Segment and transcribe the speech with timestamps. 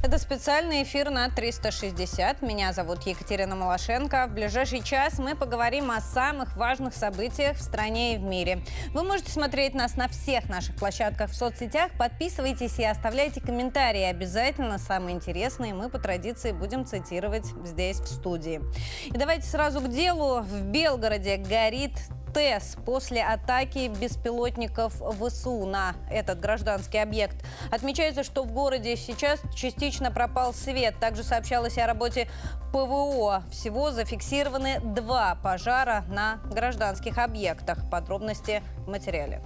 [0.00, 2.40] Это специальный эфир на 360.
[2.40, 4.26] Меня зовут Екатерина Малашенко.
[4.26, 8.62] В ближайший час мы поговорим о самых важных событиях в стране и в мире.
[8.94, 11.90] Вы можете смотреть нас на всех наших площадках в соцсетях.
[11.98, 14.04] Подписывайтесь и оставляйте комментарии.
[14.04, 18.62] Обязательно самые интересные мы по традиции будем цитировать здесь, в студии.
[19.06, 20.40] И давайте сразу к делу.
[20.40, 21.92] В Белгороде горит
[22.38, 27.34] ТЭС после атаки беспилотников ВСУ на этот гражданский объект.
[27.72, 30.94] Отмечается, что в городе сейчас частично пропал свет.
[31.00, 32.28] Также сообщалось о работе
[32.70, 33.42] ПВО.
[33.50, 37.90] Всего зафиксированы два пожара на гражданских объектах.
[37.90, 39.42] Подробности в материале.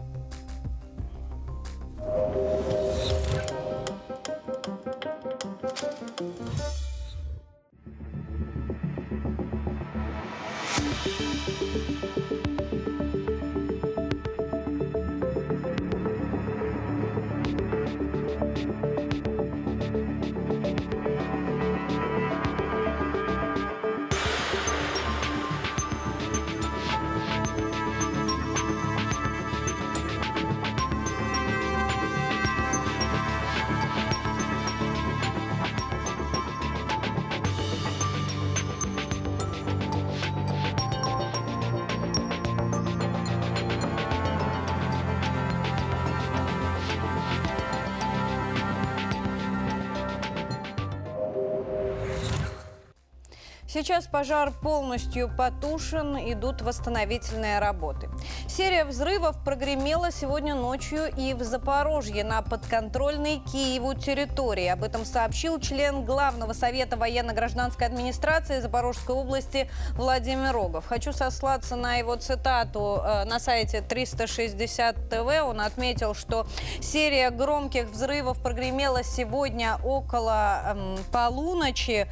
[53.82, 58.08] Сейчас пожар полностью потушен, идут восстановительные работы.
[58.54, 64.66] Серия взрывов прогремела сегодня ночью и в Запорожье на подконтрольной Киеву территории.
[64.66, 70.84] Об этом сообщил член Главного совета военно-гражданской администрации Запорожской области Владимир Рогов.
[70.86, 75.26] Хочу сослаться на его цитату э, на сайте 360 ТВ.
[75.44, 76.46] Он отметил, что
[76.82, 82.06] серия громких взрывов прогремела сегодня около эм, полуночи,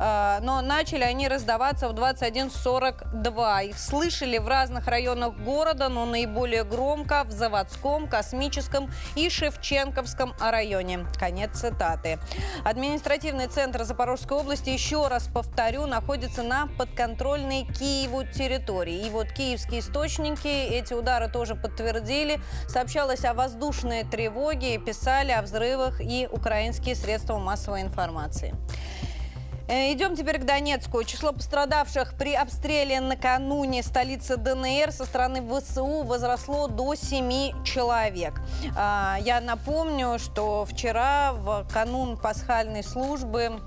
[0.00, 3.66] э, но начали они раздаваться в 21.42.
[3.68, 11.06] Их слышали в разных районах города, но наиболее громко в Заводском, Космическом и Шевченковском районе.
[11.18, 12.18] Конец цитаты.
[12.64, 19.06] Административный центр Запорожской области, еще раз повторю, находится на подконтрольной Киеву территории.
[19.06, 22.40] И вот киевские источники эти удары тоже подтвердили.
[22.68, 28.54] Сообщалось о воздушной тревоге, писали о взрывах и украинские средства массовой информации.
[29.66, 31.02] Э, идем теперь к Донецку.
[31.04, 38.40] Число пострадавших при обстреле накануне столицы ДНР со стороны ВСУ возросло до 7 человек.
[38.76, 43.60] А, я напомню, что вчера, в канун пасхальной службы,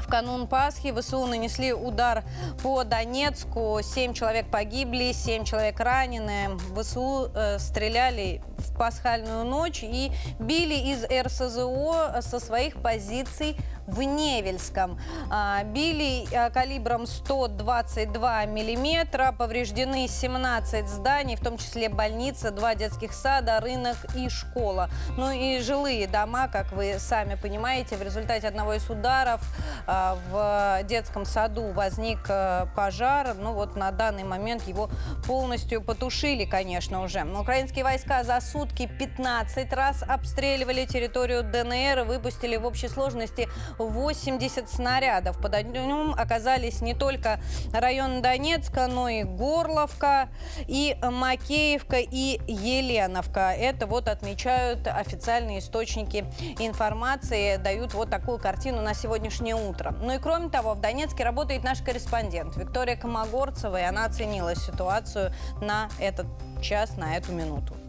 [0.00, 2.24] в канун Пасхи ВСУ нанесли удар
[2.62, 3.80] по Донецку.
[3.82, 6.56] Семь человек погибли, семь человек ранены.
[6.74, 13.56] ВСУ э, стреляли в пасхальную ночь и били из РСЗО со своих позиций
[13.90, 14.98] в Невельском.
[15.30, 23.12] А, били а, калибром 122 миллиметра, повреждены 17 зданий, в том числе больница, два детских
[23.12, 24.88] сада, рынок и школа.
[25.16, 29.40] Ну и жилые дома, как вы сами понимаете, в результате одного из ударов
[29.86, 32.28] а, в детском саду возник
[32.76, 33.34] пожар.
[33.34, 34.90] Ну вот на данный момент его
[35.26, 37.24] полностью потушили, конечно, уже.
[37.24, 43.48] Но украинские войска за сутки 15 раз обстреливали территорию ДНР и выпустили в общей сложности
[43.78, 45.40] 80 снарядов.
[45.40, 47.40] Под огнем оказались не только
[47.72, 50.28] район Донецка, но и Горловка,
[50.66, 53.52] и Макеевка, и Еленовка.
[53.56, 56.24] Это вот отмечают официальные источники
[56.58, 59.94] информации, дают вот такую картину на сегодняшнее утро.
[60.00, 65.32] Ну и кроме того, в Донецке работает наш корреспондент Виктория Комогорцева, и она оценила ситуацию
[65.60, 66.26] на этот
[66.60, 67.79] час, на эту минуту.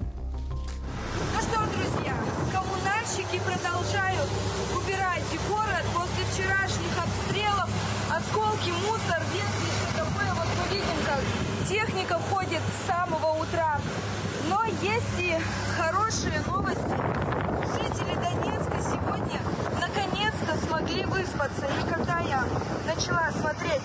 [1.21, 2.15] Ну что, друзья,
[2.51, 4.27] коммунальщики продолжают
[4.75, 7.69] убирать город после вчерашних обстрелов.
[8.09, 10.33] Осколки, мусор, ветки, все такое.
[10.33, 11.21] Вот мы видим, как
[11.69, 13.79] техника ходит с самого утра.
[14.49, 15.37] Но есть и
[15.77, 16.97] хорошие новости.
[17.77, 19.41] Жители Донецка сегодня
[19.79, 21.67] наконец-то смогли выспаться.
[21.67, 22.43] И когда я
[22.87, 23.83] начала смотреть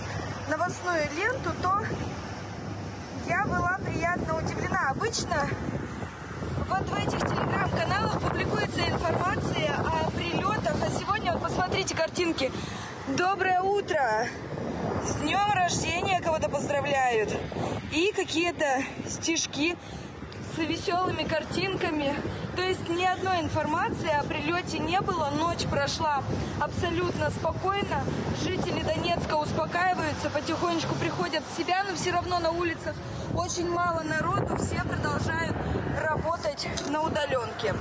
[0.49, 1.82] новостную ленту, то
[3.29, 4.89] я была приятно удивлена.
[4.91, 5.47] Обычно
[6.69, 10.77] вот в этих телеграм-каналах публикуется информация о прилетах.
[10.83, 12.51] А сегодня, вот посмотрите картинки.
[13.09, 14.27] Доброе утро!
[15.05, 17.31] С днем рождения кого-то поздравляют.
[17.93, 19.77] И какие-то стишки
[20.56, 22.14] с веселыми картинками.
[22.56, 25.31] То есть ни одной информации о прилете не было.
[25.38, 26.23] Ночь прошла
[26.58, 28.03] абсолютно спокойно.
[28.43, 32.94] Жители Донецка успокаиваются, потихонечку приходят в себя, но все равно на улицах
[33.35, 34.56] очень мало народу.
[34.56, 35.56] Все продолжают
[36.03, 37.75] работать на удаленке.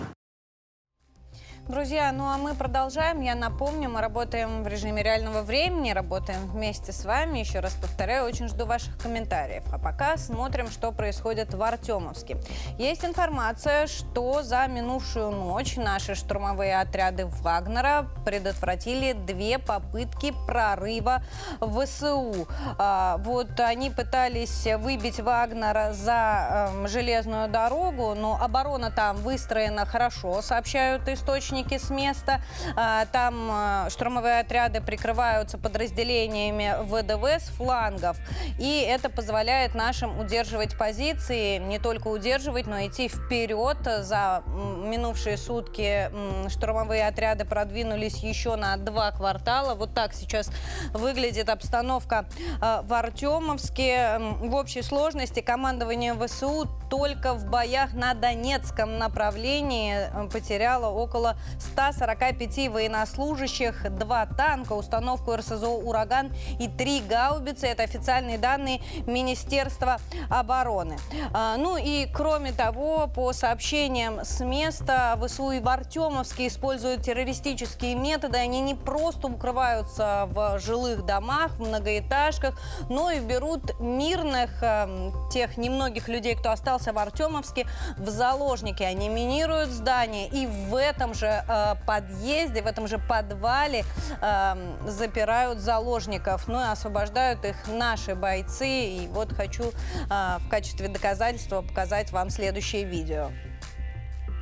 [1.68, 3.22] Друзья, ну а мы продолжаем.
[3.22, 7.40] Я напомню, мы работаем в режиме реального времени, работаем вместе с вами.
[7.40, 9.64] Еще раз повторяю, очень жду ваших комментариев.
[9.74, 12.38] А пока смотрим, что происходит в Артемовске.
[12.78, 21.24] Есть информация, что за минувшую ночь наши штурмовые отряды Вагнера предотвратили две попытки прорыва
[21.62, 22.48] ВСУ.
[22.78, 30.44] А, вот они пытались выбить Вагнера за э, железную дорогу, но оборона там выстроена хорошо,
[30.44, 32.42] сообщают источники источники с места.
[32.76, 38.18] А, там а, штурмовые отряды прикрываются подразделениями ВДВ с флангов.
[38.60, 43.78] И это позволяет нашим удерживать позиции, не только удерживать, но идти вперед.
[44.02, 46.12] За минувшие сутки
[46.50, 49.76] штурмовые отряды продвинулись еще на два квартала.
[49.76, 50.52] Вот так сейчас
[50.92, 52.26] выглядит обстановка
[52.62, 54.20] а, в Артемовске.
[54.40, 62.70] В общей сложности командование ВСУ только в боях на Донецком направлении э, потеряло около 145
[62.70, 67.68] военнослужащих, два танка, установку РСЗО «Ураган» и три гаубицы.
[67.68, 69.98] Это официальные данные Министерства
[70.30, 70.98] обороны.
[71.34, 77.96] А, ну и кроме того, по сообщениям с места, ВСУ и в Артемовске используют террористические
[77.96, 78.38] методы.
[78.38, 82.60] Они не просто укрываются в жилых домах, в многоэтажках,
[82.90, 87.68] но и берут мирных, эм, тех немногих людей, кто остался в Артемовске,
[87.98, 88.84] в заложники.
[88.84, 93.84] Они минируют здания и в этом же э, подъезде, в этом же подвале
[94.22, 94.56] э,
[94.88, 98.68] запирают заложников, ну и освобождают их наши бойцы.
[98.68, 99.72] И вот хочу
[100.10, 103.32] э, в качестве доказательства показать вам следующее видео.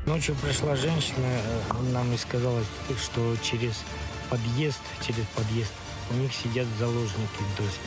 [0.06, 2.62] Ночью пришла женщина, э, нам и сказала,
[3.01, 3.81] что через
[4.30, 5.72] подъезд, через подъезд
[6.12, 7.80] у них сидят заложники, то есть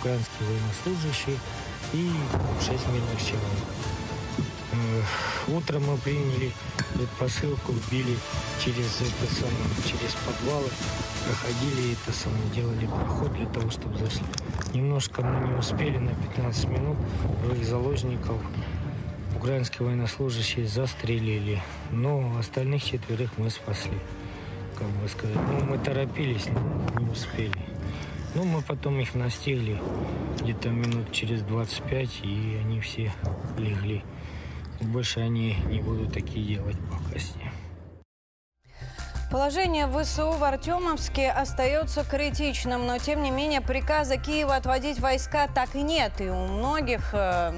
[0.00, 1.36] украинские военнослужащие
[1.92, 2.10] и
[2.60, 3.97] 6 мирных человек.
[4.72, 5.02] Э,
[5.48, 6.52] утром мы приняли
[7.18, 8.16] посылку, били
[8.62, 10.68] через это самое, через подвалы,
[11.26, 14.26] проходили это самое, делали проход для того, чтобы зашли.
[14.74, 16.96] Немножко мы не успели на 15 минут,
[17.42, 18.36] двоих заложников
[19.38, 21.62] украинские военнослужащие застрелили,
[21.92, 23.98] но остальных четверых мы спасли.
[24.76, 26.46] Как бы сказать, ну мы торопились,
[26.98, 27.52] не успели.
[28.34, 29.80] Ну, мы потом их настигли
[30.40, 33.12] где-то минут через 25, и они все
[33.56, 34.04] легли.
[34.80, 36.76] Больше они не будут такие делать
[37.36, 37.57] ним.
[39.30, 45.74] Положение ВСУ в Артемовске остается критичным, но тем не менее приказа Киева отводить войска так
[45.74, 46.18] и нет.
[46.22, 47.52] И у многих э,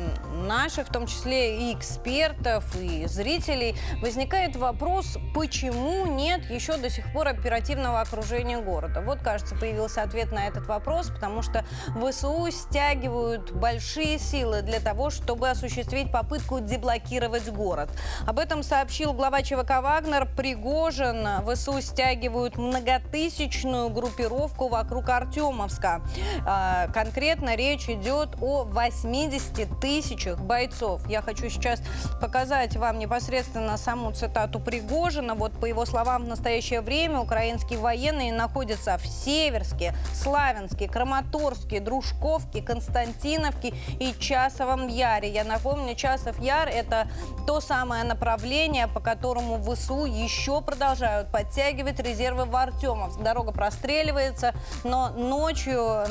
[0.48, 7.12] наших, в том числе и экспертов, и зрителей, возникает вопрос, почему нет еще до сих
[7.12, 9.00] пор оперативного окружения города.
[9.00, 11.64] Вот, кажется, появился ответ на этот вопрос, потому что
[12.04, 17.90] ВСУ стягивают большие силы для того, чтобы осуществить попытку деблокировать город.
[18.26, 21.28] Об этом сообщил глава ЧВК «Вагнер» Пригожин.
[21.46, 26.00] ВСУ ВСУ стягивают многотысячную группировку вокруг Артемовска.
[26.46, 31.06] А, конкретно речь идет о 80 тысячах бойцов.
[31.06, 31.82] Я хочу сейчас
[32.20, 35.34] показать вам непосредственно саму цитату Пригожина.
[35.34, 42.62] Вот по его словам, в настоящее время украинские военные находятся в Северске, Славянске, Краматорске, Дружковке,
[42.62, 45.28] Константиновке и Часовом Яре.
[45.28, 47.08] Я напомню, Часов Яр– это
[47.46, 53.18] то самое направление, по которому ВСУ еще продолжают поддерживать подтягивать резервы в Артемовск.
[53.20, 54.54] Дорога простреливается,
[54.84, 56.04] но ночью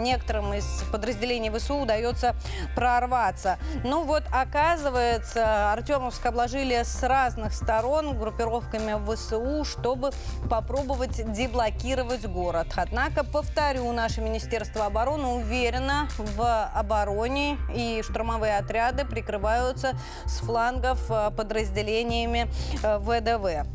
[0.00, 2.34] некоторым из подразделений ВСУ удается
[2.74, 3.58] прорваться.
[3.84, 10.10] Ну вот, оказывается, Артемовск обложили с разных сторон группировками ВСУ, чтобы
[10.50, 12.66] попробовать деблокировать город.
[12.74, 19.92] Однако, повторю, наше Министерство обороны уверено в обороне, и штурмовые отряды прикрываются
[20.26, 22.50] с флангов э, подразделениями
[22.82, 23.68] э, ВДВ.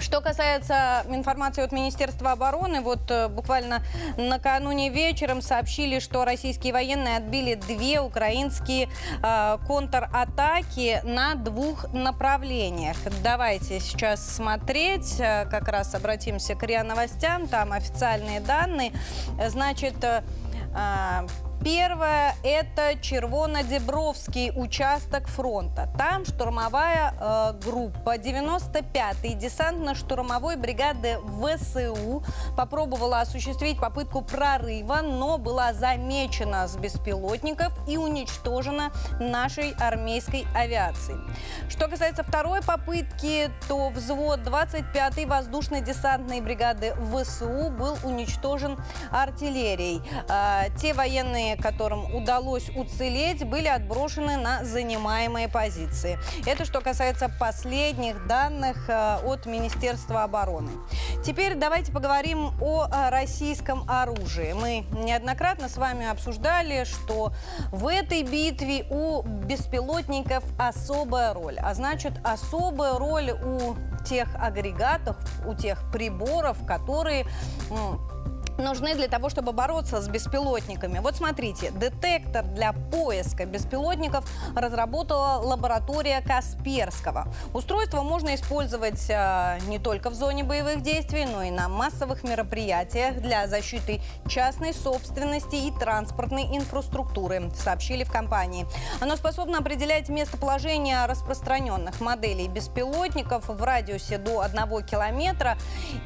[0.00, 3.82] Что касается информации от Министерства обороны, вот э, буквально
[4.16, 8.88] накануне вечером сообщили, что российские военные отбили две украинские
[9.22, 12.96] э, контратаки на двух направлениях.
[13.22, 18.92] Давайте сейчас смотреть, э, как раз обратимся к РИА Новостям, там официальные данные.
[19.48, 20.22] Значит, э,
[21.64, 25.88] Первое– это Червоно-Дебровский участок фронта.
[25.96, 32.24] Там штурмовая э, группа 95-й десантно-штурмовой бригады ВСУ
[32.56, 38.90] попробовала осуществить попытку прорыва, но была замечена с беспилотников и уничтожена
[39.20, 41.20] нашей армейской авиацией.
[41.68, 48.78] Что касается второй попытки, то взвод 25-й воздушно-десантной бригады ВСУ был уничтожен
[49.12, 50.02] артиллерией.
[50.28, 56.18] Э, те военные подразделения, которым удалось уцелеть, были отброшены на занимаемые позиции.
[56.46, 60.70] Это что касается последних данных э, от Министерства обороны.
[61.24, 64.52] Теперь давайте поговорим о э, российском оружии.
[64.52, 67.32] Мы неоднократно с вами обсуждали, что
[67.70, 71.58] в этой битве у беспилотников особая роль.
[71.58, 75.16] А значит, особая роль у тех агрегатов,
[75.46, 77.24] у тех приборов, которые
[78.58, 80.98] нужны для того, чтобы бороться с беспилотниками.
[80.98, 87.32] Вот смотрите, детектор для поиска беспилотников разработала лаборатория Касперского.
[87.54, 93.20] Устройство можно использовать э, не только в зоне боевых действий, но и на массовых мероприятиях
[93.20, 98.66] для защиты частной собственности и транспортной инфраструктуры, сообщили в компании.
[99.00, 105.56] Оно способно определять местоположение распространенных моделей беспилотников в радиусе до 1 километра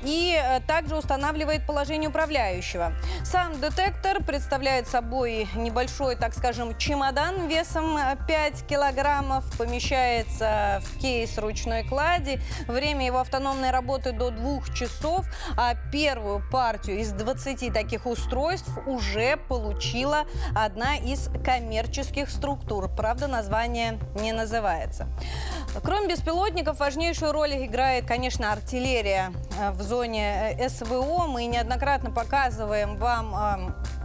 [0.05, 2.93] и э, также устанавливает положение управления управляющего.
[3.25, 11.85] Сам детектор представляет собой небольшой, так скажем, чемодан весом 5 килограммов, помещается в кейс ручной
[11.85, 12.41] клади.
[12.69, 15.27] Время его автономной работы до двух часов,
[15.57, 20.25] а первую партию из 20 таких устройств уже получила
[20.55, 22.89] одна из коммерческих структур.
[22.95, 25.09] Правда, название не называется.
[25.83, 31.27] Кроме беспилотников, важнейшую роль играет, конечно, артиллерия э, в зоне э, СВО.
[31.27, 33.96] Мы неоднократно показываем вам Э,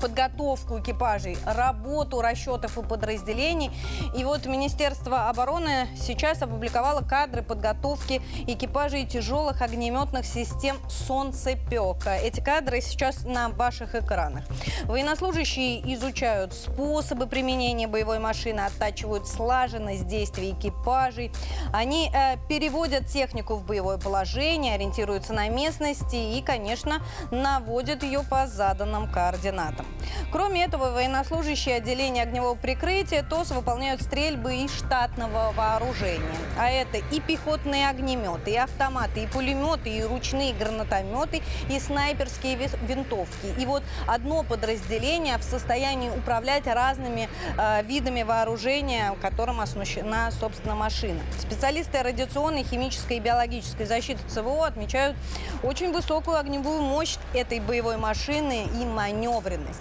[0.00, 3.70] подготовку экипажей, работу расчетов и подразделений.
[4.16, 12.16] И вот Министерство обороны сейчас опубликовало кадры подготовки экипажей тяжелых огнеметных систем «Солнцепека».
[12.16, 14.44] Эти кадры сейчас на ваших экранах.
[14.84, 21.32] Военнослужащие изучают способы применения боевой машины, оттачивают слаженность действий экипажей.
[21.72, 28.46] Они э, переводят технику в боевое положение, ориентируются на местности и, конечно, наводят ее по
[28.46, 29.86] заданным координатам гранатам.
[30.30, 36.22] Кроме этого, военнослужащие отделения огневого прикрытия ТОС выполняют стрельбы из штатного вооружения.
[36.58, 43.54] А это и пехотные огнеметы, и автоматы, и пулеметы, и ручные гранатометы, и снайперские винтовки.
[43.58, 47.28] И вот одно подразделение в состоянии управлять разными
[47.58, 51.20] э, видами вооружения, которым оснащена, собственно, машина.
[51.38, 55.16] Специалисты радиационной, химической и биологической защиты ЦВО отмечают
[55.62, 59.80] очень высокую огневую мощь этой боевой машины и маневры маневренность.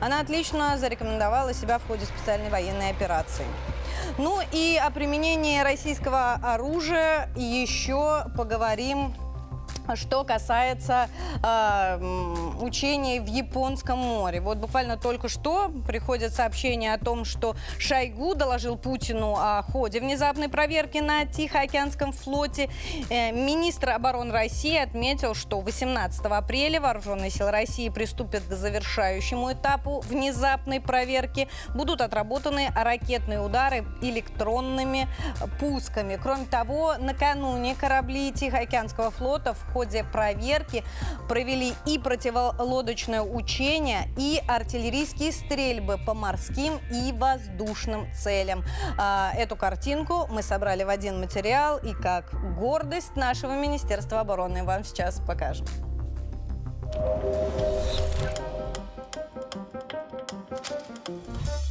[0.00, 3.46] Она отлично зарекомендовала себя в ходе специальной военной операции.
[4.18, 9.14] Ну и о применении российского оружия еще поговорим
[9.94, 11.08] что касается
[11.42, 11.98] э,
[12.60, 14.40] учений в Японском море.
[14.40, 20.48] Вот буквально только что приходит сообщение о том, что Шойгу доложил Путину о ходе внезапной
[20.48, 22.70] проверки на Тихоокеанском флоте.
[23.10, 30.00] Э, министр обороны России отметил, что 18 апреля вооруженные силы России приступят к завершающему этапу
[30.00, 31.48] внезапной проверки.
[31.74, 35.08] Будут отработаны ракетные удары электронными
[35.58, 36.18] пусками.
[36.22, 40.84] Кроме того, накануне корабли Тихоокеанского флота в ходе проверки
[41.28, 48.64] провели и противолодочное учение, и артиллерийские стрельбы по морским и воздушным целям.
[48.98, 54.84] А, эту картинку мы собрали в один материал и как гордость нашего Министерства обороны вам
[54.84, 55.66] сейчас покажем.
[61.02, 61.61] Тему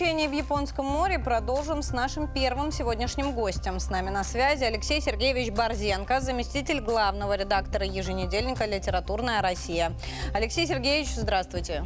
[0.00, 3.78] учений в Японском море продолжим с нашим первым сегодняшним гостем.
[3.78, 9.92] С нами на связи Алексей Сергеевич Борзенко, заместитель главного редактора еженедельника «Литературная Россия».
[10.32, 11.84] Алексей Сергеевич, здравствуйте.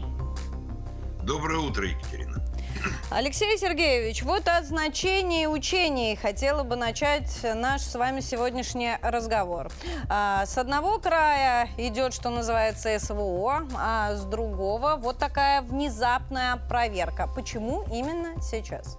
[1.25, 1.89] Доброе утро.
[3.17, 9.71] Алексей Сергеевич, вот от значений учений хотела бы начать наш с вами сегодняшний разговор.
[10.09, 17.29] А, с одного края идет, что называется, СВО, а с другого вот такая внезапная проверка.
[17.33, 18.99] Почему именно сейчас?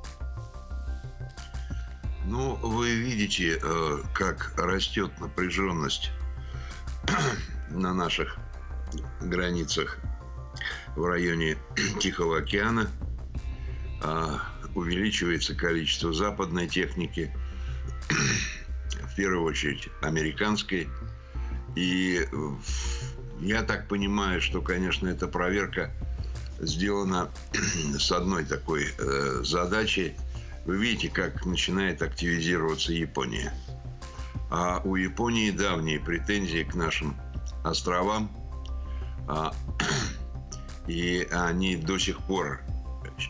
[2.24, 6.12] Ну, вы видите, э, как растет напряженность
[7.70, 8.38] на наших
[9.20, 9.98] границах
[10.96, 11.58] в районе
[12.00, 12.90] Тихого океана.
[14.08, 14.40] А,
[14.76, 17.36] увеличивается количество западной техники,
[19.02, 20.88] в первую очередь американской.
[21.76, 22.28] И
[23.40, 25.92] я так понимаю, что, конечно, эта проверка
[26.60, 27.32] сделана
[27.98, 30.14] с одной такой э, задачей–
[30.66, 33.54] вы видите, как начинает активизироваться Япония.
[34.50, 37.16] А у Японии давние претензии к нашим
[37.64, 38.32] островам.
[39.28, 39.54] А,
[40.88, 42.62] и они до сих пор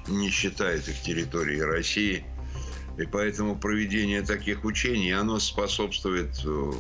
[0.07, 2.25] не считают их территорией России.
[2.97, 6.71] И поэтому проведение таких учений, оно способствует, э,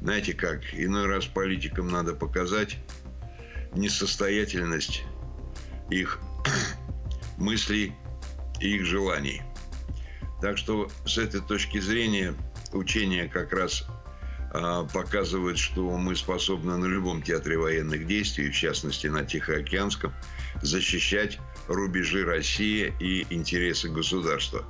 [0.00, 2.78] знаете как, иной раз политикам надо показать
[3.74, 5.04] несостоятельность
[5.90, 6.18] их
[7.38, 7.92] мыслей
[8.60, 9.42] и их желаний.
[10.40, 12.34] Так что с этой точки зрения
[12.72, 13.84] учения как раз
[14.52, 20.12] э, показывают, что мы способны на любом театре военных действий, в частности на Тихоокеанском,
[20.62, 21.38] защищать
[21.68, 24.64] рубежи России и интересы государства.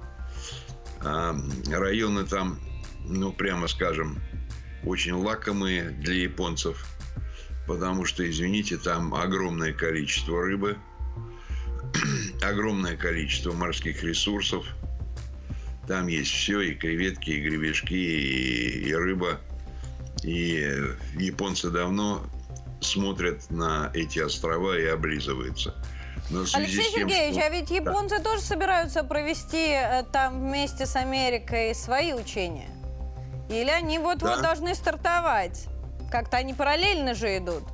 [1.00, 1.36] А
[1.70, 2.58] районы там,
[3.04, 4.20] ну прямо скажем,
[4.84, 6.86] очень лакомые для японцев,
[7.66, 10.76] потому что, извините, там огромное количество рыбы–
[12.42, 14.66] огромное количество морских ресурсов.
[15.86, 19.40] Там есть все, и креветки, и гребешки, и, и рыба.
[20.22, 20.76] И
[21.14, 22.24] японцы давно
[22.80, 25.74] смотрят на эти острова и облизываются.
[26.30, 27.46] Алексей тем, Сергеевич, что...
[27.46, 28.24] а ведь японцы да.
[28.24, 32.70] тоже собираются провести э, там вместе с Америкой свои учения?
[33.50, 34.42] Или они вот-вот да.
[34.42, 35.66] должны стартовать?
[36.10, 37.64] Как-то они параллельно же идут.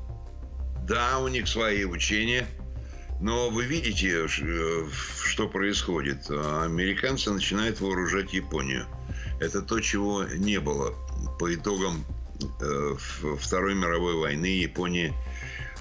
[0.88, 2.46] Да, у них свои учения–
[3.20, 4.86] но вы видите, э,
[5.24, 6.30] что происходит.
[6.30, 8.86] Американцы начинают вооружать Японию.
[9.40, 10.94] Это то, чего не было.
[11.38, 12.04] По итогам
[12.60, 12.96] э,
[13.38, 15.12] Второй мировой войны Япония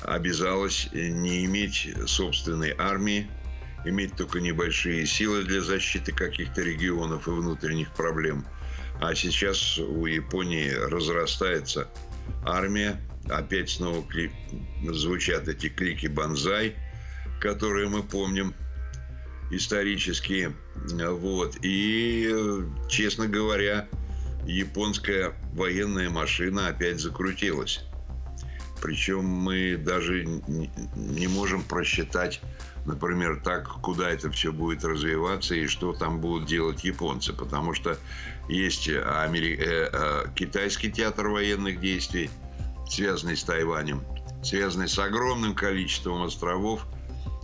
[0.08, 3.30] обязалась не иметь собственной армии,
[3.86, 8.46] иметь только небольшие силы для защиты каких-то регионов и внутренних проблем.
[9.02, 11.89] А сейчас у Японии разрастается
[12.43, 14.32] армия, опять снова кли...
[14.91, 16.76] звучат эти клики «Бонзай»,
[17.39, 18.56] которые мы помним
[19.52, 20.56] исторические.
[20.76, 21.58] Вот.
[21.62, 22.34] И,
[22.89, 23.88] честно говоря,
[24.46, 27.84] японская военная машина опять закрутилась.
[28.88, 30.26] Причем мы даже
[30.95, 32.41] не можем просчитать,
[32.86, 37.34] например, так, куда это все будет развиваться и что там будут делать японцы.
[37.34, 37.97] Потому что
[38.47, 39.58] есть Амери...
[39.60, 42.30] э, э, китайский театр военных действий,
[42.89, 44.02] связанный с Тайванем,
[44.41, 46.86] связанный с огромным количеством островов–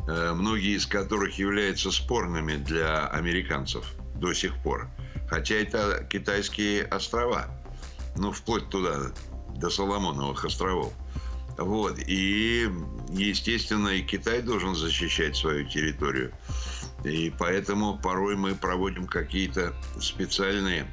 [0.08, 4.90] Э, многие из которых являются спорными для американцев до сих пор.
[5.30, 7.48] Хотя это китайские острова,
[8.18, 9.14] ну, вплоть туда,
[9.56, 10.94] до Соломоновых островов.
[11.58, 12.00] Вот.
[12.08, 12.70] И,
[13.10, 16.34] естественно, и Китай должен защищать свою территорию.
[17.04, 20.88] И поэтому порой мы проводим какие-то специальные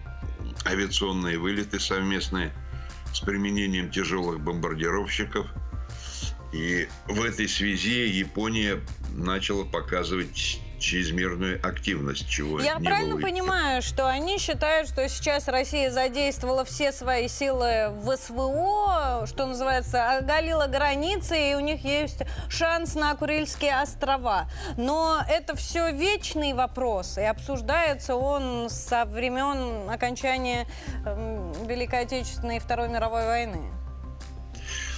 [0.66, 2.52] авиационные вылеты совместные
[3.12, 5.46] с применением тяжелых бомбардировщиков–
[6.52, 8.80] и в этой связи Япония
[9.12, 15.46] начала показывать чрезмерную активность, чего Я не правильно было понимаю, что они считают, что сейчас
[15.46, 22.22] Россия задействовала все свои силы в СВО, что называется, оголила границы, и у них есть
[22.48, 24.50] шанс на Курильские острова.
[24.76, 30.66] Но это все вечный вопрос, и обсуждается он со времен окончания
[31.66, 33.70] Великой Отечественной и Второй мировой войны.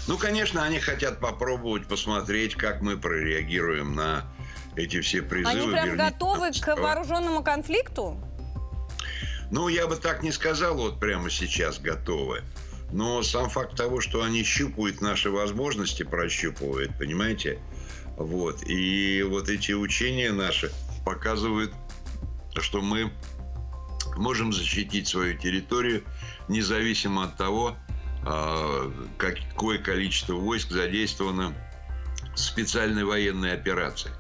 [0.09, 4.25] Ну, конечно, они хотят попробовать посмотреть, как мы прореагируем на
[4.76, 5.61] эти все призывы.
[5.61, 8.18] Они прям готовы к вооруженному конфликту?
[9.50, 12.42] Ну, я бы так не сказал, вот прямо сейчас готовы.
[12.90, 17.58] Но сам факт того, что они щупают наши возможности, прощупывают, понимаете?
[18.16, 18.62] Вот.
[18.66, 20.70] И вот эти учения наши
[21.04, 21.72] показывают,
[22.61, 23.12] что мы
[24.16, 26.04] можем защитить свою территорию,
[26.48, 27.76] независимо от того,
[28.24, 31.54] а, какое количество войск задействовано
[32.35, 34.11] специальной военной операции.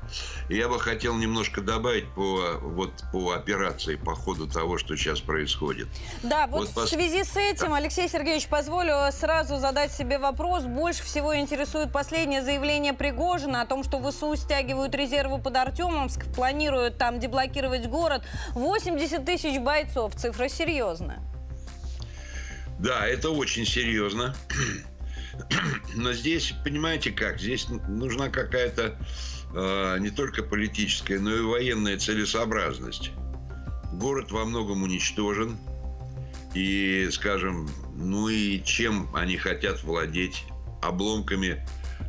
[0.48, 5.20] И я бы хотел немножко добавить по, вот, по операции, по ходу того, что сейчас
[5.20, 5.88] происходит.
[6.22, 10.64] Да, вот, вот в связи с этим, Алексей Сергеевич, позволю сразу задать себе вопрос.
[10.64, 16.98] Больше всего интересует последнее заявление Пригожина о том, что ВСУ стягивают резервы под Артемовск, планируют
[16.98, 18.22] там деблокировать город.
[18.52, 20.14] 80 тысяч бойцов.
[20.16, 21.20] Цифра серьезная.
[22.78, 24.34] Да, это очень серьезно.
[25.94, 28.98] Но здесь, понимаете как, здесь нужна какая-то
[29.54, 33.10] э, не только политическая, но и военная целесообразность.
[33.92, 35.56] Город во многом уничтожен.
[36.54, 40.44] И, скажем, ну и чем они хотят владеть
[40.82, 41.66] обломками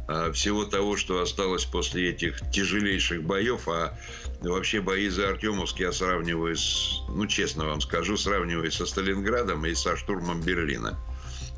[0.10, 3.98] э, всего того, что осталось после этих тяжелейших боев, а
[4.42, 9.74] вообще бои за Артемовск я сравниваю с, ну честно вам скажу, сравниваю со Сталинградом и
[9.76, 11.00] со штурмом Берлина.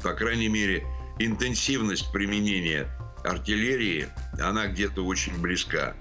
[0.03, 0.85] По крайней мере,
[1.19, 2.89] интенсивность применения
[3.23, 5.95] артиллерии, она где-то очень близка.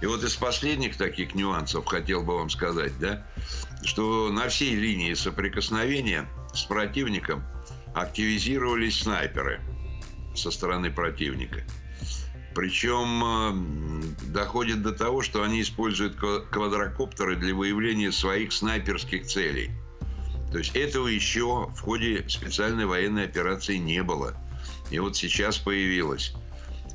[0.00, 3.24] И вот из последних таких нюансов хотел бы вам сказать, да,
[3.84, 7.44] что на всей линии соприкосновения с противником
[7.94, 9.60] активизировались снайперы
[10.34, 11.62] со стороны противника.
[12.54, 19.70] Причем э, доходит до того, что они используют квадрокоптеры для выявления своих снайперских целей.
[20.52, 24.34] То есть этого еще в ходе специальной военной операции не было.
[24.90, 26.34] И вот сейчас появилось.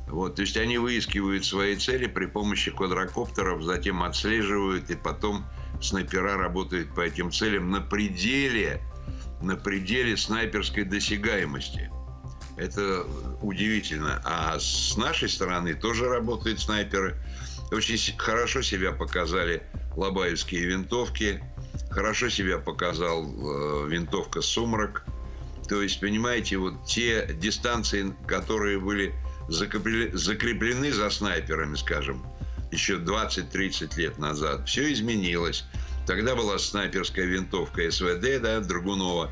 [0.06, 5.44] Вот, то есть они выискивают свои цели при помощи квадрокоптеров, затем отслеживают, и потом
[5.82, 8.80] снайпера работают по этим целям на пределе,
[9.42, 11.90] на пределе снайперской досягаемости.
[12.56, 13.04] Это
[13.42, 14.22] удивительно.
[14.24, 17.16] А с нашей стороны тоже работают снайперы.
[17.70, 19.62] Очень хорошо себя показали
[19.96, 21.42] лобаевские винтовки.
[21.90, 25.04] Хорошо себя показал э, винтовка «Сумрак».
[25.68, 29.14] То есть, понимаете, вот те дистанции, которые были
[29.48, 32.24] закреплены за снайперами, скажем,
[32.70, 35.64] еще 20-30 лет назад, все изменилось.
[36.06, 39.30] Тогда была снайперская винтовка СВД, да, Драгунова.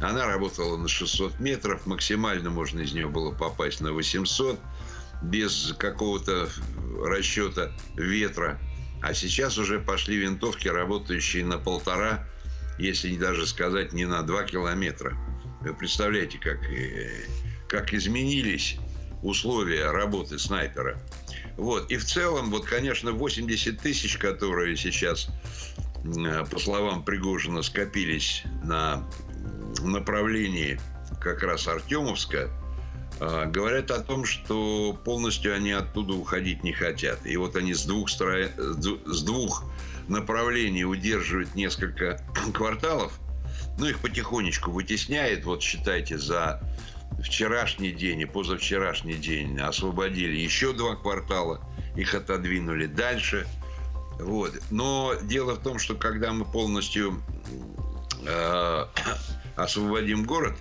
[0.00, 4.58] Она работала на 600 метров, максимально можно из нее было попасть на 800,
[5.22, 6.48] без какого-то
[7.04, 8.60] расчета ветра.
[9.04, 12.26] А сейчас уже пошли винтовки, работающие на полтора,
[12.78, 15.14] если даже сказать не на два километра.
[15.60, 17.10] Вы представляете, как, э,
[17.68, 18.78] как изменились
[19.22, 20.98] условия работы снайпера.
[21.58, 21.90] Вот.
[21.90, 25.28] И в целом, вот, конечно, 80 тысяч, которые сейчас,
[26.06, 29.06] э, по словам Пригожина, скопились на
[29.82, 30.80] направлении
[31.20, 32.50] как раз Артемовска,
[33.20, 37.24] говорят о том, что полностью они оттуда уходить не хотят.
[37.26, 38.48] И вот они с двух, стра...
[38.56, 39.64] с двух
[40.08, 42.20] направлений удерживают несколько
[42.54, 43.18] кварталов,
[43.78, 45.44] ну, их потихонечку вытесняет.
[45.44, 46.60] Вот считайте, за
[47.22, 51.60] вчерашний день и позавчерашний день освободили еще два квартала,
[51.96, 53.46] их отодвинули дальше.
[54.18, 54.52] Вот.
[54.70, 57.20] Но дело в том, что когда мы полностью
[58.26, 58.86] э,
[59.56, 60.54] освободим город,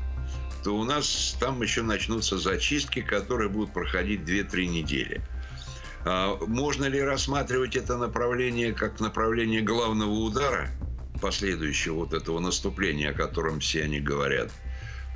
[0.63, 5.21] то у нас там еще начнутся зачистки, которые будут проходить 2-3 недели.
[6.05, 10.71] А можно ли рассматривать это направление как направление главного удара–
[11.21, 14.51] последующего вот этого наступления, о котором все они говорят?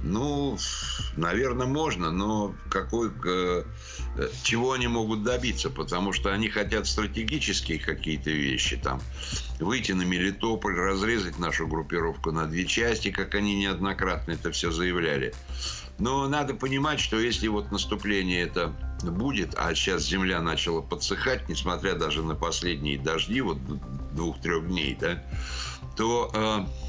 [0.04, 0.58] Ну,
[1.16, 3.64] наверное, можно, но какой, э,
[4.44, 5.70] чего они могут добиться?
[5.70, 9.02] Потому что они хотят стратегические какие-то вещи, там,
[9.60, 15.34] выйти на Мелитополь, разрезать нашу группировку на две части, как они неоднократно это все заявляли.
[16.00, 21.96] Но надо понимать, что если вот наступление это будет, а сейчас земля начала подсыхать, несмотря
[21.96, 23.58] даже на последние дожди, вот
[24.14, 25.24] двух-трех дней, да,
[25.96, 26.87] то, э, э,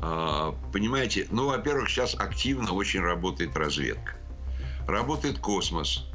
[0.00, 4.14] понимаете, ну, во-первых, сейчас активно очень работает разведка.
[4.86, 6.06] Работает космос,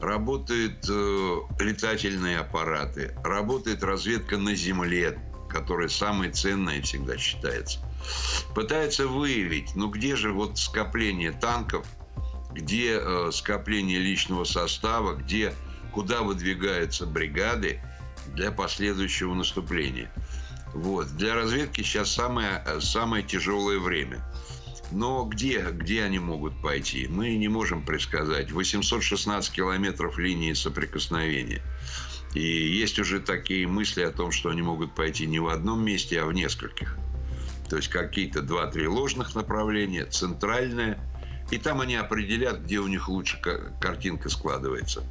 [0.00, 7.80] работают э, летательные аппараты, работает разведка на Земле, которая самая ценная всегда считается.
[8.54, 11.86] Пытается выявить, ну где же вот скопление танков,
[12.52, 15.54] где э, скопление личного состава, где
[15.92, 17.80] куда выдвигаются бригады
[18.34, 20.12] для последующего наступления.
[20.74, 21.08] Вот.
[21.16, 24.24] Для разведки сейчас самое, самое тяжелое время.
[24.90, 28.52] Но где, где они могут пойти, мы не можем предсказать.
[28.52, 31.62] 816 километров линии соприкосновения.
[32.34, 36.20] И есть уже такие мысли о том, что они могут пойти не в одном месте,
[36.20, 36.96] а в нескольких.
[37.68, 40.98] То есть какие-то два-три ложных направления, центральное.
[41.50, 43.38] И там они определят, где у них лучше
[43.80, 45.04] картинка складывается.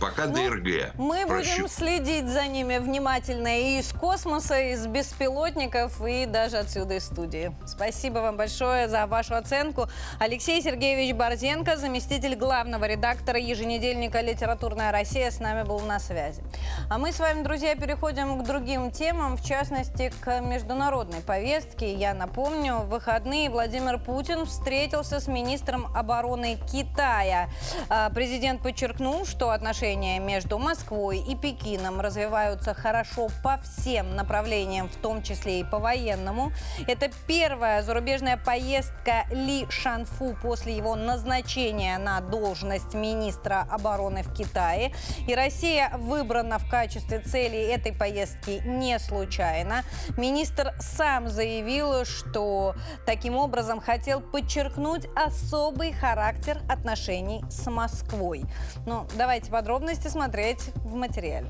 [0.00, 0.94] Пока Ну, ДРГ.
[0.96, 6.58] Мы Прощу- будем следить за ними внимательно и из космоса, и из беспилотников, и даже
[6.58, 7.52] отсюда из студии.
[7.66, 9.88] Спасибо вам большое за вашу оценку.
[10.20, 16.42] Алексей Сергеевич Борзенко, заместитель главного редактора еженедельника «Литературная Россия» с нами был на связи.
[16.88, 21.92] А мы с вами, друзья, переходим к другим темам, в частности, к международной повестке.
[21.94, 27.48] Я напомню, в выходные Владимир Путин встретился с министром обороны Китая.
[27.88, 34.96] А, Президент подчеркнул, что отношения между Москвой и Пекином развиваются хорошо по всем направлениям, в
[34.96, 36.52] том числе и по военному.
[36.86, 44.94] Это первая зарубежная поездка Ли Шанфу после его назначения на должность министра обороны в Китае.
[45.26, 49.82] И Россия выбрана в качестве цели этой поездки не случайно.
[50.16, 52.74] Министр сам заявил, что
[53.06, 58.44] таким образом хотел подчеркнуть особый характер отношений с Москвой.
[58.86, 61.46] Ну, давайте подробности смотреть в материале.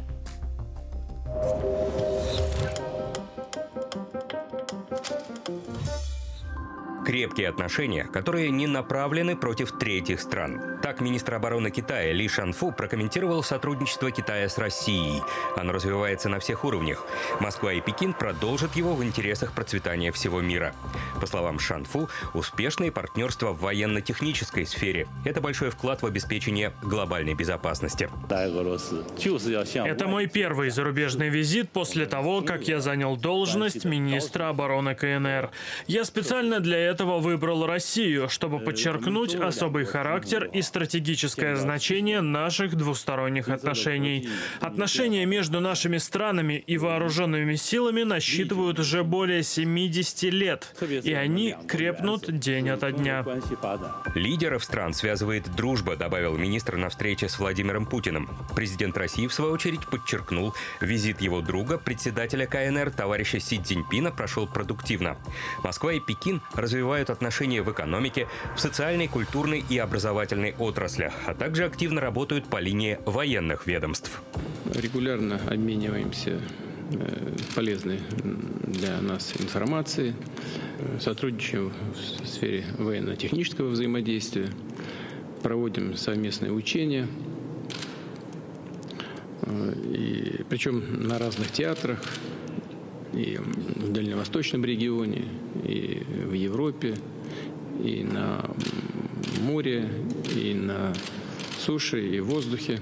[7.09, 10.61] Крепкие отношения, которые не направлены против третьих стран.
[10.83, 15.23] Так министр обороны Китая Ли Шанфу прокомментировал сотрудничество Китая с Россией.
[15.57, 17.07] Оно развивается на всех уровнях.
[17.41, 20.75] Москва и Пекин продолжат его в интересах процветания всего мира.
[21.19, 28.11] По словам Шанфу, успешные партнерства в военно-технической сфере– это большой вклад в обеспечение глобальной безопасности.
[28.29, 35.51] Это мой первый зарубежный визит после того, как я занял должность министра обороны КНР.
[35.87, 43.49] Я специально для этого выбрал Россию, чтобы подчеркнуть особый характер и стратегическое значение наших двусторонних
[43.49, 44.29] отношений.
[44.61, 52.39] Отношения между нашими странами и вооруженными силами насчитывают уже более 70 лет, и они крепнут
[52.39, 53.25] день ото дня.
[54.15, 58.29] Лидеров стран связывает дружба, добавил министр на встрече с Владимиром Путиным.
[58.55, 64.47] Президент России, в свою очередь, подчеркнул, визит его друга, председателя КНР, товарища Си Цзиньпина, прошел
[64.47, 65.17] продуктивно.
[65.63, 71.65] Москва и Пекин развивают отношения в экономике, в социальной, культурной и образовательной отраслях, а также
[71.65, 74.23] активно работают по линии военных ведомств.
[74.75, 76.41] регулярно обмениваемся
[76.93, 78.01] э, полезной
[78.65, 80.15] для нас информацией,
[80.79, 84.49] Э, сотрудничаем в сфере военно-технического взаимодействия,
[85.43, 87.09] проводим совместные учения,
[89.49, 92.01] Э, и, причем на разных театрах,
[93.13, 95.25] и в Дальневосточном регионе,
[95.65, 96.95] и в Европе,
[97.83, 98.45] и на
[99.43, 99.89] море,
[100.37, 100.93] и на
[101.59, 102.81] суше, и в воздухе.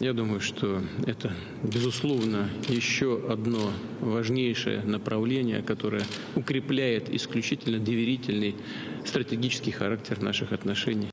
[0.00, 6.02] Я думаю, что это, безусловно, еще одно важнейшее направление, которое
[6.34, 8.56] укрепляет исключительно доверительный
[9.04, 11.10] стратегический характер наших отношений.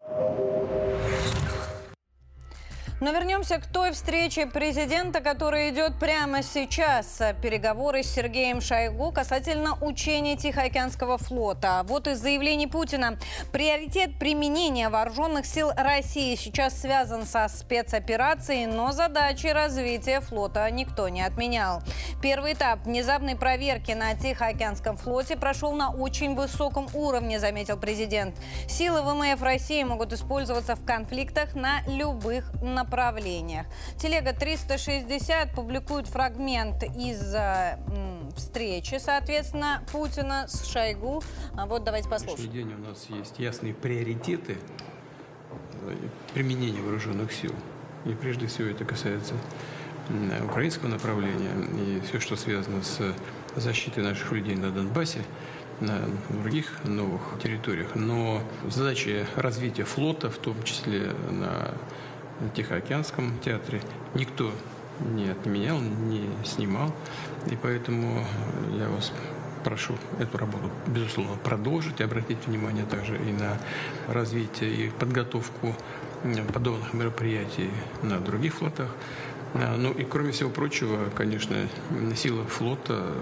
[2.99, 7.21] Но вернемся к той встрече президента, которая идет прямо сейчас.
[7.43, 11.83] Переговоры с Сергеем Шойгу касательно учений Тихоокеанского флота.
[11.85, 13.19] Вот из заявлений Путина.
[13.51, 21.21] Приоритет применения вооруженных сил России сейчас связан со спецоперацией, но задачи развития флота никто не
[21.21, 21.83] отменял.
[22.19, 28.35] Первый этап внезапной проверки на Тихоокеанском флоте прошел на очень высоком уровне, заметил президент.
[28.67, 32.86] Силы ВМФ России могут использоваться в конфликтах на любых направлениях.
[33.97, 37.77] Телега 360 публикует фрагмент из э,
[38.35, 41.21] встречи, соответственно, Путина с Шойгу.
[41.55, 42.51] А вот давайте На послушаем.
[42.51, 44.57] день у нас есть ясные приоритеты
[45.83, 45.95] э,
[46.33, 47.53] применения вооруженных сил.
[48.05, 49.33] И прежде всего это касается
[50.45, 53.13] украинского направления и все, что связано с
[53.55, 55.19] защитой наших людей на Донбассе,
[55.81, 57.95] на других новых территориях.
[57.95, 61.73] Но задачи развития флота, в том числе на
[62.55, 63.81] Тихоокеанском театре,
[64.13, 64.51] никто
[64.99, 66.93] не отменял, не снимал.
[67.49, 68.23] И поэтому
[68.77, 69.11] я вас
[69.63, 73.57] прошу эту работу, безусловно, продолжить и обратить внимание также и на
[74.07, 75.75] развитие и подготовку
[76.53, 77.69] подобных мероприятий
[78.01, 78.89] на других флотах.
[79.53, 81.55] А, Ну и кроме всего прочего, конечно,
[81.89, 83.13] м, силы флота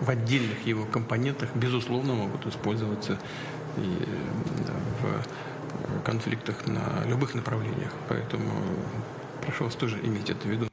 [0.00, 3.18] в отдельных его компонентах, безусловно, могут использоваться
[3.76, 4.08] и
[5.02, 5.49] в
[6.04, 7.92] конфликтах на любых направлениях.
[8.08, 8.50] Поэтому
[9.44, 10.69] прошу вас тоже иметь это в виду.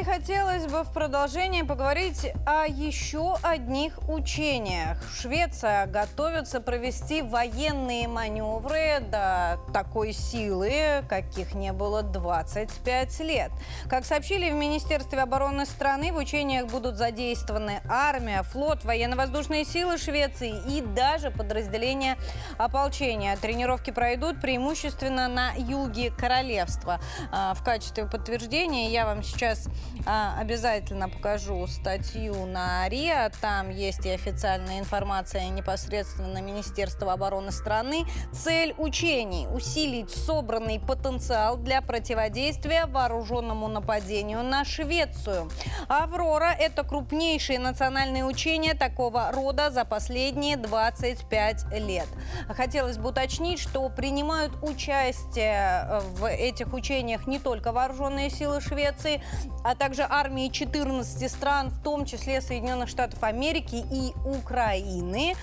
[0.00, 4.96] И хотелось бы в продолжении поговорить о еще одних учениях.
[5.12, 13.50] Швеция готовится провести военные маневры до такой силы, каких не было 25 лет.
[13.90, 20.62] Как сообщили в Министерстве обороны страны, в учениях будут задействованы армия, флот, военно-воздушные силы Швеции
[20.66, 22.16] и даже подразделения
[22.56, 23.36] ополчения.
[23.36, 27.00] Тренировки пройдут преимущественно на юге королевства.
[27.30, 29.68] А, в качестве подтверждения я вам сейчас
[30.06, 33.30] обязательно покажу статью на РИА.
[33.40, 38.04] Там есть и официальная информация непосредственно Министерства обороны страны.
[38.32, 45.50] Цель учений– усилить собранный потенциал для противодействия вооруженному нападению на Швецию.
[45.88, 52.06] «Аврора»– это крупнейшие национальные учения такого рода за последние 25 лет.
[52.48, 59.22] Хотелось бы уточнить, что принимают участие в этих учениях не только вооруженные силы Швеции,
[59.64, 65.34] а также армии 14 стран, в том числе Соединенных Штатов Америки и Украины.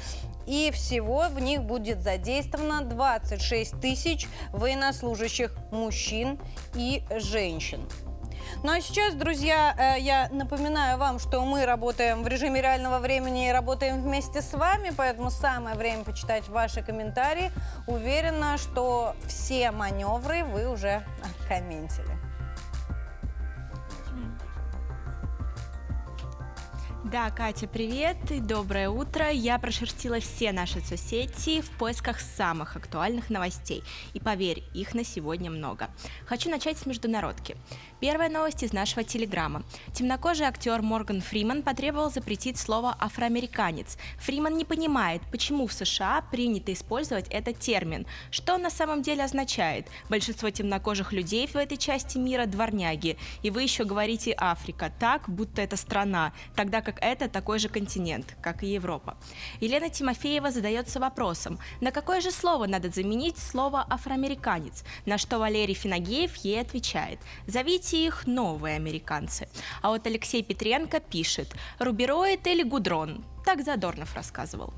[0.46, 6.40] И всего в них будет задействовано 26 тысяч военнослужащих мужчин
[6.76, 7.82] и женщин.
[8.64, 13.50] Ну а сейчас, друзья, э, я напоминаю вам, что мы работаем в режиме реального времени
[13.50, 17.52] и работаем вместе с вами, поэтому самое время почитать ваши комментарии.
[17.88, 21.04] Уверена, что все маневры вы уже
[21.50, 22.27] комментили.
[27.12, 29.30] Да, Катя, привет и доброе утро.
[29.32, 33.82] Я прошерстила все наши соцсети в поисках самых актуальных новостей.
[34.14, 35.90] И поверь, их на сегодня много.
[36.26, 37.56] Хочу начать с международки.
[38.02, 39.64] Первая новость из нашего телеграмма.
[39.94, 43.98] Темнокожий актер Морган Фриман потребовал запретить слово «афроамериканец».
[44.20, 48.06] Фриман не понимает, почему в США принято использовать этот термин.
[48.32, 49.88] Что он на самом деле означает?
[50.10, 53.18] Большинство темнокожих людей в этой части мира– дворняги.
[53.44, 58.36] И вы еще говорите «Африка» так, будто это страна, тогда как это такой же континент,
[58.42, 59.18] как и Европа.
[59.62, 65.74] Елена Тимофеева задается вопросом, на какое же слово надо заменить слово «афроамериканец», на что Валерий
[65.74, 69.48] Финагеев ей отвечает «Зовите Зовите их новые американцы.
[69.82, 74.74] А вот Алексей Петренко пишет «Рубероид или гудрон?» Так Задорнов рассказывал.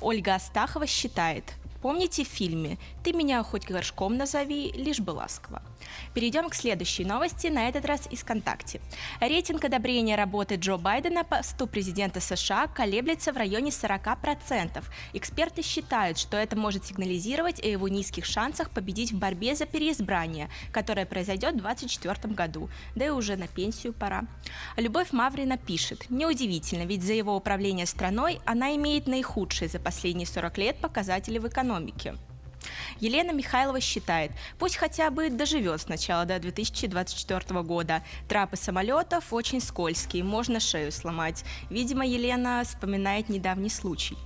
[0.00, 5.62] Ольга Астахова считает Помните в фильме «Ты меня хоть горшком назови, лишь бы ласково».
[6.14, 8.80] Перейдем к следующей новости, на этот раз из ВКонтакте.
[9.20, 14.82] Рейтинг одобрения работы Джо Байдена по посту президента США колеблется в районе 40%.
[15.12, 20.48] Эксперты считают, что это может сигнализировать о его низких шансах победить в борьбе за переизбрание,
[20.72, 24.24] которое произойдет в 2024 году, да и уже на пенсию пора.
[24.76, 30.58] Любовь Маврина пишет, неудивительно, ведь за его управление страной она имеет наихудшие за последние 40
[30.58, 32.14] лет показатели в экономике.
[33.00, 38.02] Елена Михайлова считает, пусть хотя бы доживет сначала до 2024 года.
[38.28, 41.44] Трапы самолетов очень скользкие, можно шею сломать.
[41.70, 44.16] Видимо, Елена вспоминает недавний случай.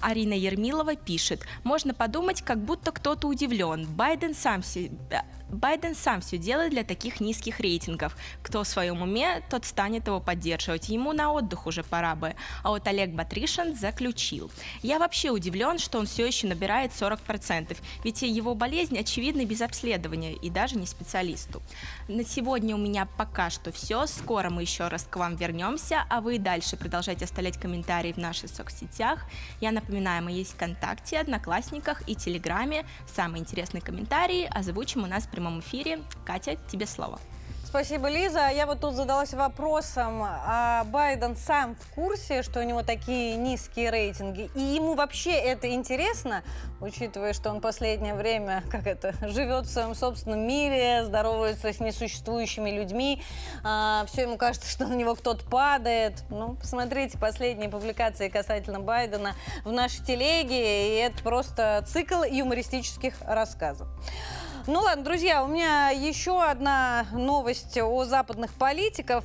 [0.00, 3.86] Арина Ермилова пишет, можно подумать, как будто кто-то удивлен.
[3.86, 8.16] Байден сам себя Байден сам все делает для таких низких рейтингов.
[8.42, 10.88] Кто в своем уме, тот станет его поддерживать.
[10.88, 12.34] Ему на отдых уже пора бы.
[12.62, 14.50] А вот Олег Батришин заключил.
[14.82, 20.34] Я вообще удивлен, что он все еще набирает 40%, ведь его болезнь очевидна без обследования
[20.34, 21.62] и даже не специалисту.
[22.08, 24.06] На сегодня у меня пока что все.
[24.06, 28.50] Скоро мы еще раз к вам вернемся, а вы дальше продолжайте оставлять комментарии в наших
[28.50, 29.24] соцсетях.
[29.60, 32.84] Я напоминаю, мы есть ВКонтакте, Одноклассниках и Телеграме.
[33.06, 36.00] Самые интересные комментарии озвучим у нас прямо прямом эфире.
[36.24, 37.20] Катя, тебе слово.
[37.64, 38.50] Спасибо, Лиза.
[38.50, 43.90] Я вот тут задалась вопросом, а Байден сам в курсе, что у него такие низкие
[43.90, 44.48] рейтинги?
[44.54, 46.44] И ему вообще это интересно,
[46.80, 52.70] учитывая, что он последнее время, как это, живет в своем собственном мире, здоровается с несуществующими
[52.70, 53.20] людьми,
[53.64, 56.22] а, все ему кажется, что на него кто-то падает.
[56.30, 63.88] Ну, посмотрите последние публикации касательно Байдена в нашей телеге, и это просто цикл юмористических рассказов.
[64.66, 69.22] Ну ладно, друзья, у меня еще одна новость о западных политиков.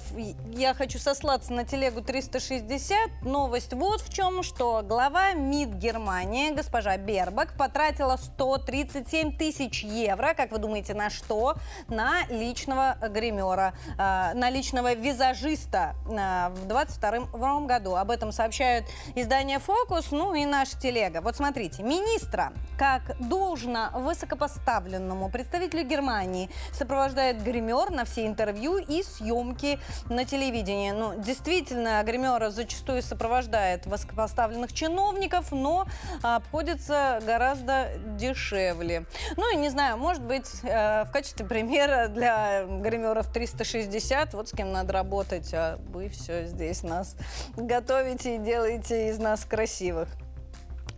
[0.51, 3.21] Я хочу сослаться на телегу 360.
[3.21, 10.51] Новость вот в чем, что глава МИД Германии, госпожа Бербак, потратила 137 тысяч евро, как
[10.51, 11.55] вы думаете, на что?
[11.87, 17.95] На личного гримера, э, на личного визажиста э, в 2022 году.
[17.95, 21.21] Об этом сообщают издание «Фокус», ну и наша телега.
[21.21, 29.03] Вот смотрите, министра, как должно высокопоставленному Поэтому представители Германии сопровождают гример на все интервью и
[29.03, 30.91] съемки на телевидении.
[30.91, 35.85] Ну, действительно, гримера зачастую сопровождает высокопоставленных чиновников, но
[36.21, 39.05] обходится гораздо дешевле.
[39.37, 44.51] Ну и не знаю, может быть, э, в качестве примера для гримеров 360, вот с
[44.51, 47.15] кем надо работать, а вы все здесь нас
[47.55, 50.09] готовите и делаете из нас красивых.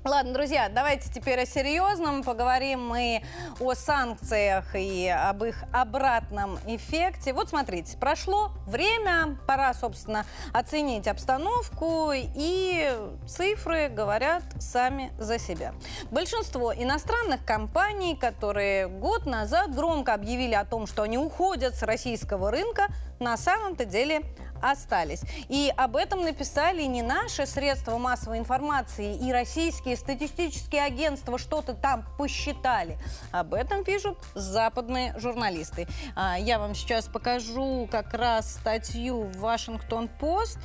[0.04, 2.24] Ладно, друзья, давайте теперь о серьезном.
[2.24, 3.22] Поговорим мы
[3.60, 7.34] о санкциях и об их обратном эффекте.
[7.34, 12.92] Вот смотрите, прошло время, пора, собственно, оценить обстановку, и
[13.28, 15.76] цифры говорят сами за себя.
[16.10, 22.50] Большинство иностранных компаний, которые год назад громко объявили о том, что они уходят с российского
[22.50, 22.88] рынка,
[23.22, 24.24] на самом-то деле
[24.62, 25.22] остались.
[25.50, 32.06] И об этом написали не наши средства массовой информации и российские статистические агентства что-то там
[32.18, 32.98] посчитали.
[33.32, 35.88] Об этом пишут западные журналисты.
[36.16, 40.60] А, я вам сейчас покажу как раз статью в Вашингтон-Пост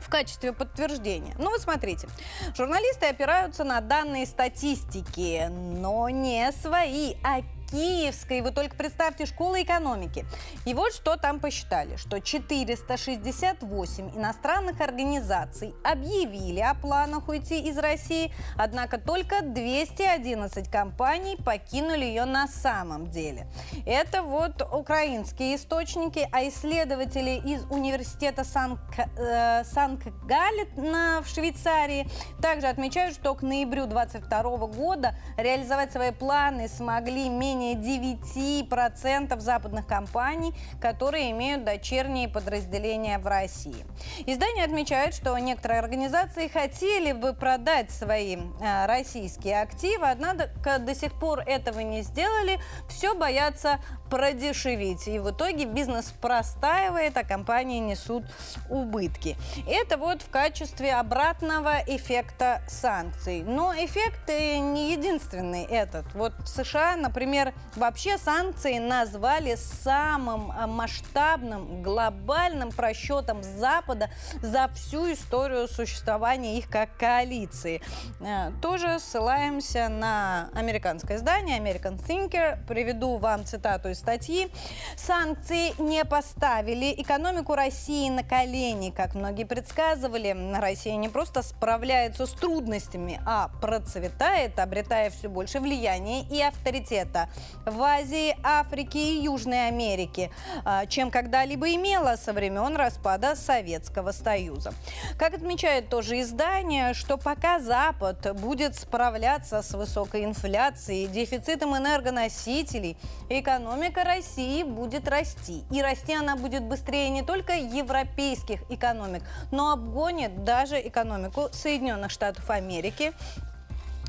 [0.00, 1.34] в качестве подтверждения.
[1.38, 2.08] Ну вот смотрите,
[2.56, 8.40] журналисты опираются на данные статистики, но не свои, а Киевской.
[8.40, 10.24] Вы только представьте, школа экономики.
[10.64, 18.32] И вот что там посчитали, что 468 иностранных организаций объявили о планах уйти из России,
[18.56, 23.46] однако только 211 компаний покинули ее на самом деле.
[23.86, 32.08] Это вот украинские источники, а исследователи из университета э, Санкт-Галлет в Швейцарии
[32.40, 39.86] также отмечают, что к ноябрю 2022 года реализовать свои планы смогли менее менее 9% западных
[39.86, 43.84] компаний, которые имеют дочерние подразделения в России.
[44.26, 51.12] Издание отмечает, что некоторые организации хотели бы продать свои э, российские активы, однако до сих
[51.18, 52.58] пор этого не сделали,
[52.88, 53.80] все боятся
[54.10, 55.06] продешевить.
[55.06, 58.24] И в итоге бизнес простаивает, а компании несут
[58.68, 59.36] убытки.
[59.66, 63.42] Это вот в качестве обратного эффекта санкций.
[63.42, 66.12] Но эффект не единственный этот.
[66.14, 74.10] Вот в США, например, вообще санкции назвали самым э, масштабным глобальным просчетом Запада
[74.42, 77.80] за всю историю существования их как коалиции.
[78.20, 82.58] Э, тоже ссылаемся на американское издание American Thinker.
[82.66, 84.50] Приведу вам цитату из статьи.
[84.96, 90.36] Санкции не поставили экономику России на колени, как многие предсказывали.
[90.58, 97.28] Россия не просто справляется с трудностями, а процветает, обретая все больше влияния и авторитета
[97.66, 100.30] в Азии, Африке и Южной Америке,
[100.64, 104.72] а, чем когда-либо имела со времен распада Советского Союза.
[105.18, 112.96] Как отмечает тоже издание, что пока Запад будет справляться с высокой инфляцией, дефицитом энергоносителей,
[113.28, 115.62] экономика России будет расти.
[115.70, 122.48] И расти она будет быстрее не только европейских экономик, но обгонит даже экономику Соединенных Штатов
[122.50, 123.12] Америки,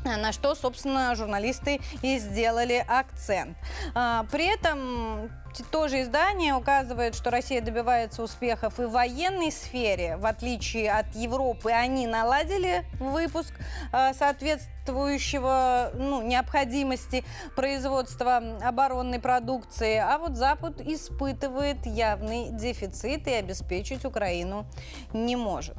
[0.04, 3.56] на что, собственно, журналисты и сделали акцент.
[3.94, 5.30] А, при этом
[5.70, 10.16] тоже издание указывает, что Россия добивается успехов и в военной сфере.
[10.16, 13.52] В отличие от Европы, они наладили выпуск
[13.92, 17.24] а, соответствующего ну, необходимости
[17.54, 19.96] производства оборонной продукции.
[19.96, 24.66] А вот Запад испытывает явный дефицит и обеспечить Украину
[25.12, 25.76] не может.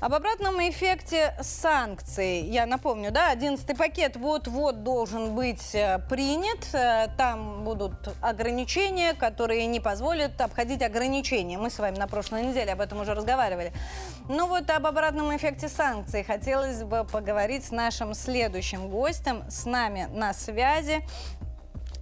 [0.00, 2.40] Об обратном эффекте санкций.
[2.40, 6.66] Я напомню, да, 11 пакет вот-вот должен быть э, принят.
[6.72, 7.92] Э, там будут
[8.22, 11.58] ограничения, которые не позволят обходить ограничения.
[11.58, 13.74] Мы с вами на прошлой неделе об этом уже разговаривали.
[14.26, 19.44] Ну вот об обратном эффекте санкций хотелось бы поговорить с нашим следующим гостем.
[19.50, 21.06] С нами на связи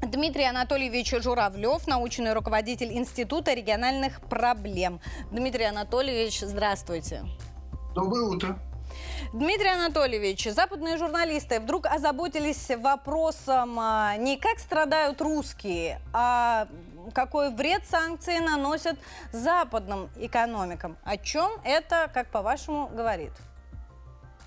[0.03, 5.01] Дмитрий Анатольевич Журавлев, научный руководитель Института региональных проблем.
[5.33, 7.25] Дмитрий Анатольевич, здравствуйте.
[7.99, 8.57] Доброе утро.
[9.33, 16.69] Дмитрий Анатольевич, западные журналисты вдруг озаботились вопросом а, не как страдают русские, а
[17.13, 18.97] какой вред санкции наносят
[19.33, 20.97] западным экономикам.
[21.03, 23.33] О чем это, как по-вашему, говорит?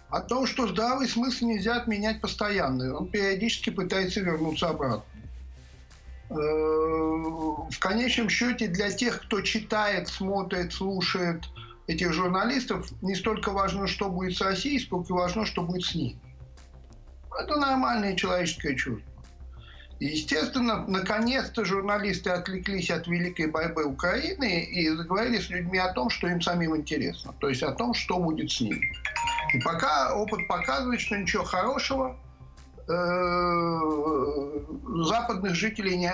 [0.10, 2.96] О том, что здравый смысл нельзя отменять постоянно.
[2.96, 5.04] Он периодически пытается вернуться обратно.
[6.30, 11.44] Э, в конечном счете для тех, кто читает, смотрит, слушает–
[11.88, 16.20] этих журналистов не столько важно, что будет с Россией, сколько важно, что будет с ними.
[17.40, 19.12] Это нормальное человеческое чувство.
[20.00, 26.28] Естественно, наконец-то журналисты отвлеклись от великой борьбы Украины и заговорили с людьми о том, что
[26.28, 27.36] им самим интересно.
[27.40, 28.92] То есть о том, что будет с ними.
[29.54, 32.18] И пока опыт показывает, что ничего хорошего
[35.08, 36.12] западных жителей не,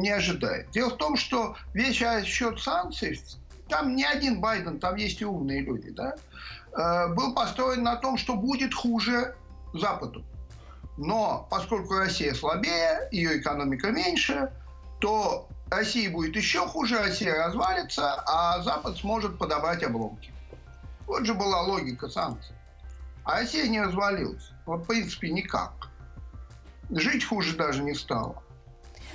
[0.00, 0.70] не ожидает.
[0.70, 3.20] Дело в том, что весь счет санкций,
[3.68, 6.16] там не один Байден, там есть и умные люди, да,
[7.08, 9.34] был построен на том, что будет хуже
[9.72, 10.24] Западу.
[10.96, 14.52] Но поскольку Россия слабее, ее экономика меньше,
[15.00, 20.32] то России будет еще хуже, Россия развалится, а Запад сможет подобрать обломки.
[21.06, 22.54] Вот же была логика санкций.
[23.24, 24.52] А Россия не развалилась.
[24.66, 25.72] Вот, в принципе, никак.
[26.90, 28.42] Жить хуже даже не стало.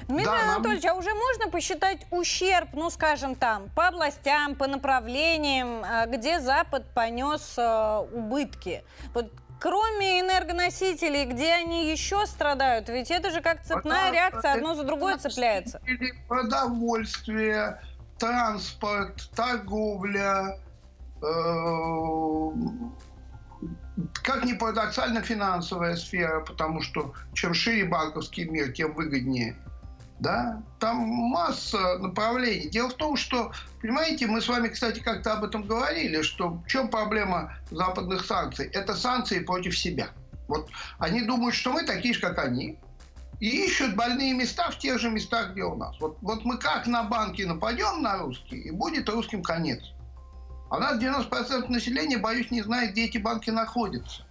[0.07, 0.95] Дмитрий да, Анатольевич, нам...
[0.95, 6.85] а уже можно посчитать ущерб, ну, скажем, там, по областям, по направлениям, а, где Запад
[6.93, 8.83] понес э, убытки?
[9.13, 12.89] Вот кроме энергоносителей, где они еще страдают?
[12.89, 15.81] Ведь это же как цепная реакция, одно за другое цепляется.
[16.27, 17.81] Продовольствие,
[18.17, 20.59] транспорт, торговля,
[21.21, 21.25] э,
[24.23, 29.57] как ни парадоксально, финансовая сфера, потому что чем шире банковский мир, тем выгоднее–
[30.19, 32.69] да, там масса направлений.
[32.69, 33.51] Дело в том, что,
[33.81, 38.67] понимаете, мы с вами, кстати, как-то об этом говорили, что в чем проблема западных санкций?
[38.67, 40.09] Это санкции против себя.
[40.47, 42.77] Вот они думают, что мы такие же, как они,
[43.39, 45.95] и ищут больные места в тех же местах, где у нас.
[45.99, 49.79] Вот, вот мы как на банки нападем на русские, и будет русским конец.
[50.69, 54.23] А у нас 90% населения, боюсь, не знает, где эти банки находятся.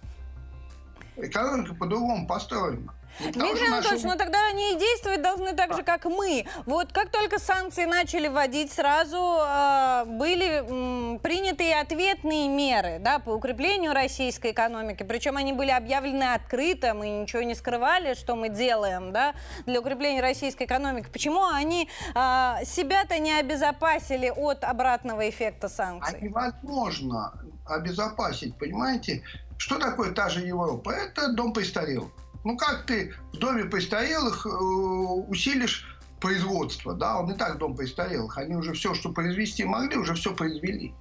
[1.17, 2.93] Экономика по-другому построена.
[3.19, 6.45] Дмитрий Анатольевич, ну тогда они и действовать должны так же, как мы.
[6.65, 13.31] Вот как только санкции начали вводить, сразу э, были м, приняты ответные меры да, по
[13.31, 15.03] укреплению российской экономики.
[15.03, 19.33] Причем они были объявлены открыто, мы ничего не скрывали, что мы делаем да,
[19.65, 21.09] для укрепления российской экономики.
[21.11, 26.19] Почему они э, себя-то не обезопасили от обратного эффекта санкций?
[26.21, 27.33] А невозможно
[27.65, 29.23] обезопасить, понимаете?
[29.57, 30.91] Что такое та же Европа?
[30.91, 32.09] Это дом престарелых.
[32.43, 35.85] Ну как ты в доме престарелых э, усилишь
[36.19, 40.33] производство, да, он и так дом престарелых, они уже все, что произвести могли, уже все
[40.33, 40.93] произвели.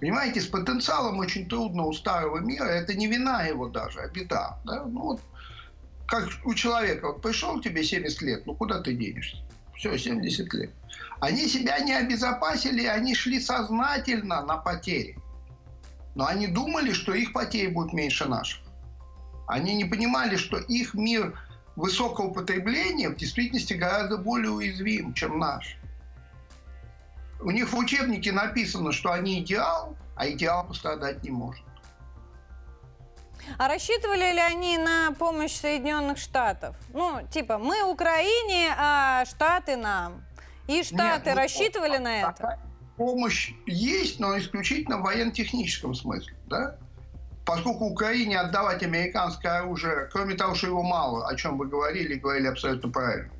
[0.00, 4.58] Понимаете, с потенциалом очень трудно у старого мира, это не вина его даже, а беда.
[4.64, 4.84] Да?
[4.84, 5.20] Ну вот,
[6.06, 9.38] как у человека, вот пришел тебе 70 лет, ну куда ты денешься?
[9.74, 10.70] Все, 70 лет.
[11.20, 15.18] Они себя не обезопасили, они шли сознательно на потери.
[16.14, 18.60] Но они думали, что их потери будут меньше наших.
[19.48, 21.36] Они не понимали, что их мир
[21.74, 25.78] высокого потребления в действительности гораздо более уязвим, чем наш.
[27.40, 31.64] У них в учебнике написано, что они идеал, а идеал пострадать не может.
[33.56, 36.76] А рассчитывали ли они на помощь Соединенных Штатов?
[36.92, 40.24] Ну, типа, мы Украине, а Штаты нам.
[40.66, 42.60] И Штаты Нет, ну, рассчитывали на это?
[42.98, 46.34] Помощь есть, но исключительно в военно-техническом смысле.
[46.48, 46.76] Да?
[47.48, 52.46] Поскольку Украине отдавать американское оружие, кроме того, что его мало, о чем вы говорили, говорили
[52.46, 53.32] абсолютно правильно,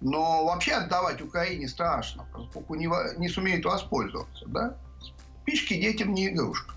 [0.00, 2.88] но вообще отдавать Украине страшно, поскольку не,
[3.18, 4.46] не сумеют воспользоваться.
[4.46, 4.78] Да?
[5.42, 6.72] Спички детям не игрушка.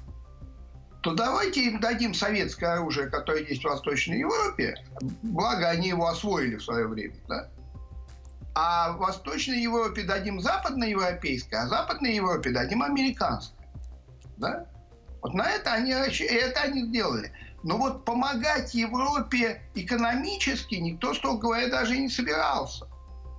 [1.02, 4.76] То давайте им дадим советское оружие, которое есть в Восточной Европе,
[5.24, 7.50] благо они его освоили в свое время, да?
[8.54, 13.66] А в Восточной Европе дадим западноевропейское, а в Западной Европе дадим американское.
[14.36, 14.68] Да?
[15.26, 17.32] Вот на это они, это они сделали.
[17.64, 22.86] Но вот помогать Европе экономически никто, строго говоря, даже не собирался.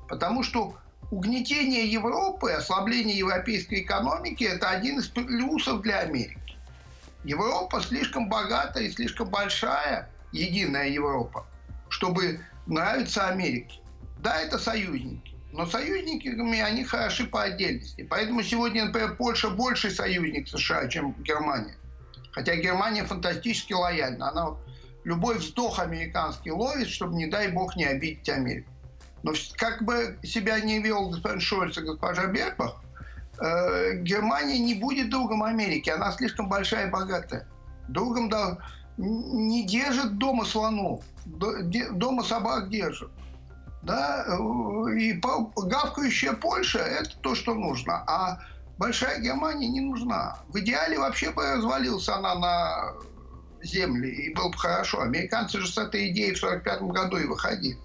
[0.09, 0.75] Потому что
[1.13, 6.59] угнетение Европы, ослабление европейской экономики– это один из плюсов для Америки.
[7.23, 11.47] Европа слишком богатая и слишком большая, единая Европа,
[11.89, 13.79] чтобы нравиться Америке.
[14.19, 15.36] Да, это союзники.
[15.57, 18.07] Но союзниками они хороши по отдельности.
[18.11, 21.75] Поэтому сегодня, например, Польша больше союзник США, чем Германия.
[22.33, 24.29] Хотя Германия фантастически лояльна.
[24.29, 24.57] Она
[25.05, 28.71] любой вздох американский ловит, чтобы, не дай бог, не обидеть Америку.
[29.23, 32.83] Но как бы себя не вел господин Шольц и госпожа Бербах,
[33.41, 35.89] э, Германия не будет другом Америки.
[35.89, 37.49] Она слишком большая и богатая.
[37.89, 38.59] Другом да,
[38.99, 41.03] не держит дома слонов.
[41.25, 43.11] Дома собак держит
[43.87, 48.03] да, э, и гавкающая Польша– это то, что нужно.
[48.09, 48.41] А
[48.79, 50.39] большая Германия не нужна.
[50.49, 52.93] В идеале вообще бы развалился она на
[53.63, 55.03] земле, и было бы хорошо.
[55.03, 57.79] Американцы же с этой идеей в 1945 году и выходили.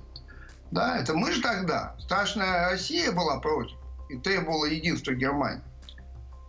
[0.72, 1.96] Да, это мы же тогда.
[2.00, 3.78] Страшная Россия была против
[4.10, 5.62] и требовала единства Германии.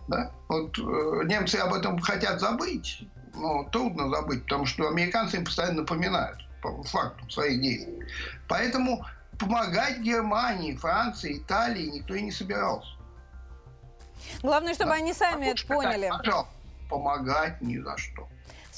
[0.08, 0.32] Да?
[0.48, 0.82] Вот э,
[1.26, 6.82] немцы об этом хотят забыть, но трудно забыть, потому что американцы им постоянно напоминают по
[6.84, 8.02] факту своих действий.
[8.48, 9.04] Поэтому
[9.42, 12.90] помогать Германии, Франции, Италии никто и не собирался.
[14.42, 14.96] Главное, чтобы да.
[14.96, 16.08] они сами это поняли.
[16.08, 16.52] Пожалуйста,
[16.88, 18.28] помогать ни за что.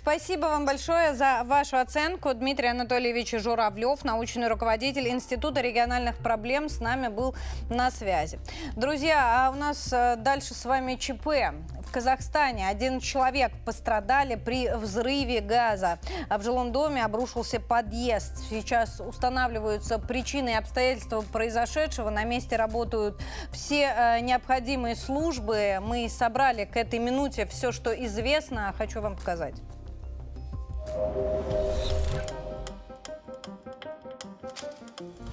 [0.05, 2.34] Спасибо вам большое за вашу оценку.
[2.34, 7.34] Дмитрий Анатольевич Журавлев, научный руководитель Института региональных проблем, с нами был
[7.70, 8.38] на связи.
[8.76, 11.55] Друзья, а у нас э, дальше с вами ЧП.
[11.80, 15.98] В Казахстане один человек пострадали при взрыве газа.
[16.28, 18.36] А в жилом доме обрушился подъезд.
[18.50, 22.11] Сейчас устанавливаются причины и обстоятельства произошедшего.
[22.11, 23.18] На месте работают
[23.52, 25.78] все э, необходимые службы.
[25.80, 28.74] Мы собрали к этой минуте все, что известно.
[28.76, 29.55] Хочу вам показать.
[30.95, 31.01] す
[32.12, 32.18] げ
[35.20, 35.23] え。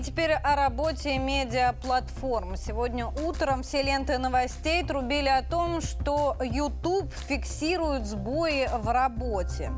[0.00, 2.56] И теперь о работе медиаплатформ.
[2.56, 9.70] Сегодня утром все ленты новостей трубили о том, что YouTube фиксирует сбои в работе.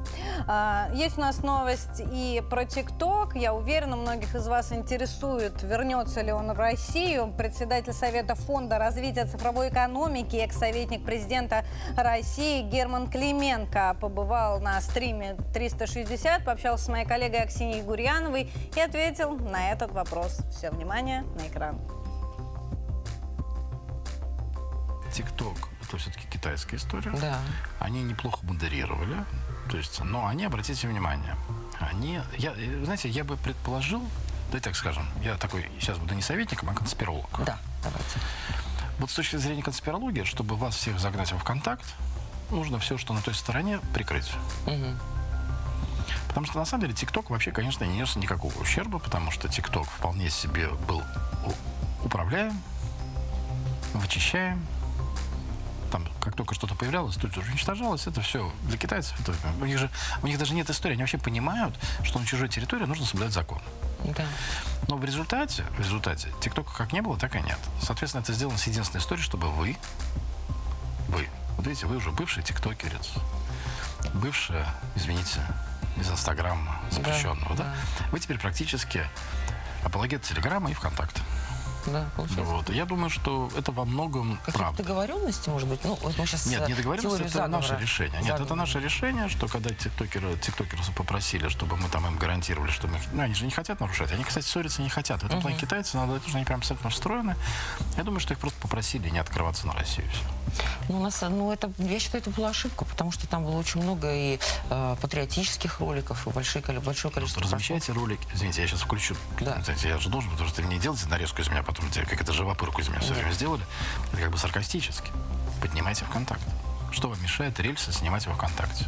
[0.46, 3.36] А, есть у нас новость и про TikTok.
[3.36, 7.34] Я уверена, многих из вас интересует, вернется ли он в Россию.
[7.36, 11.64] Председатель Совета фонда развития цифровой экономики, экс-советник президента
[11.96, 19.34] России Герман Клименко побывал на стриме 360, пообщался с моей коллегой Аксиньей Гурьяновой и ответил
[19.34, 20.38] на этот вопрос вопрос.
[20.50, 21.78] Все, внимание, на экран.
[25.12, 27.12] ТикТок– это все-таки китайская история.
[27.20, 27.38] Да.
[27.78, 29.24] Они неплохо модерировали.
[29.70, 31.36] То есть, но они, обратите внимание,
[31.80, 32.54] они, я,
[32.84, 34.02] знаете, я бы предположил,
[34.50, 37.28] да так скажем, я такой сейчас буду не советником, а конспиролог.
[37.44, 38.18] Да, давайте.
[38.98, 41.84] Вот с точки зрения конспирологии, чтобы вас всех загнать в контакт,
[42.50, 44.30] нужно все, что на той стороне, прикрыть.
[44.66, 45.21] Угу.
[46.32, 49.84] Потому что, на самом деле, ТикТок вообще, конечно, не нес никакого ущерба, потому что ТикТок
[49.84, 51.02] вполне себе был
[52.02, 52.58] управляем,
[53.92, 54.64] вычищаем.
[55.90, 58.06] Там, как только что-то появлялось, тут же уничтожалось.
[58.06, 59.20] Это все для китайцев.
[59.20, 59.90] Это, у, них же,
[60.22, 60.94] у них даже нет истории.
[60.94, 63.60] Они вообще понимают, что на чужой территории нужно соблюдать закон.
[64.02, 64.24] Да.
[64.88, 67.58] Но в результате, в результате, ТикТока как не было, так и нет.
[67.82, 69.76] Соответственно, это сделано с единственной историей, чтобы вы,
[71.08, 71.28] вы,
[71.58, 73.10] вот видите, вы уже бывший тиктокерец,
[74.14, 74.66] бывшая,
[74.96, 75.40] извините,
[75.96, 77.74] из Инстаграма запрещенного, да, да?
[77.98, 78.04] да?
[78.12, 79.06] Вы теперь практически
[79.84, 81.22] апологет Телеграма и ВКонтакте.
[81.86, 82.44] Да, получается.
[82.44, 82.70] Вот.
[82.70, 84.82] Я думаю, что это во многом правда.
[84.82, 85.82] договоренности, может быть?
[85.84, 87.60] Ну, вот мы сейчас Нет, не договоренности, это заговора.
[87.60, 88.18] наше решение.
[88.18, 88.44] Нет, заговора.
[88.44, 92.98] это наше решение, что когда тиктокеры, тиктокеры попросили, чтобы мы там им гарантировали, что мы...
[93.12, 94.12] Ну, они же не хотят нарушать.
[94.12, 95.22] Они, кстати, ссориться не хотят.
[95.22, 95.42] В этом угу.
[95.48, 97.36] плане китайцы, надо, это же они прям абсолютно встроены.
[97.96, 100.08] Я думаю, что их просто попросили не открываться на Россию.
[100.12, 100.22] Все.
[100.88, 103.82] Ну, у нас, ну, это, я считаю, это была ошибка, потому что там было очень
[103.82, 104.38] много и
[104.70, 107.40] э, патриотических роликов, и большое, большое количество...
[107.40, 108.20] Ну, размещайте ролик.
[108.34, 109.16] Извините, я сейчас включу.
[109.40, 109.60] Да.
[109.62, 112.80] Знаете, я же должен, потому что не делайте нарезку из меня, потом как это живопырку
[112.80, 113.62] из меня все время сделали.
[114.12, 115.10] Это как бы саркастически.
[115.60, 116.42] Поднимайте ВКонтакт.
[116.90, 118.86] Что вам мешает рельсы снимать во ВКонтакте?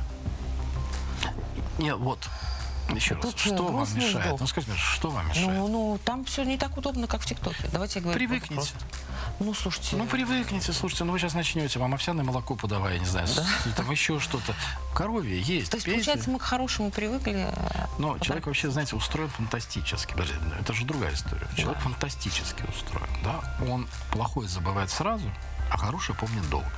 [1.79, 2.29] Нет, вот,
[2.95, 4.25] еще Тут раз, что вам мешает?
[4.25, 4.41] Вздох.
[4.41, 5.49] Ну, скажите, что вам мешает?
[5.49, 7.69] Ну, ну, там все не так удобно, как в ТикТоке.
[7.73, 8.55] Давайте говорить Привыкните.
[8.55, 8.79] Просто.
[9.41, 9.97] Ну, слушайте...
[9.97, 13.45] Ну, привыкните, слушайте, ну вы сейчас начнете, вам овсяное молоко подавай, я не знаю, да?
[13.77, 14.55] там еще что-то.
[14.95, 15.71] Коровье есть.
[15.71, 16.01] То есть, пейте.
[16.01, 17.49] получается, мы к хорошему привыкли.
[17.51, 20.13] А Но человек вообще, знаете, устроен фантастически.
[20.13, 21.49] Подожди, это же другая история.
[21.57, 21.85] Человек да.
[21.85, 23.41] фантастически устроен, да?
[23.69, 25.29] Он плохое забывает сразу,
[25.71, 26.71] а хорошее помнит долго.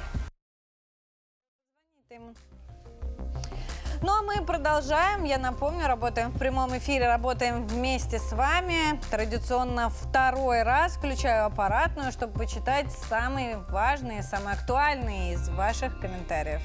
[4.03, 5.25] Ну а мы продолжаем.
[5.25, 9.01] Я напомню, работаем в прямом эфире, работаем вместе с вами.
[9.11, 16.63] Традиционно второй раз включаю аппаратную, чтобы почитать самые важные, самые актуальные из ваших комментариев.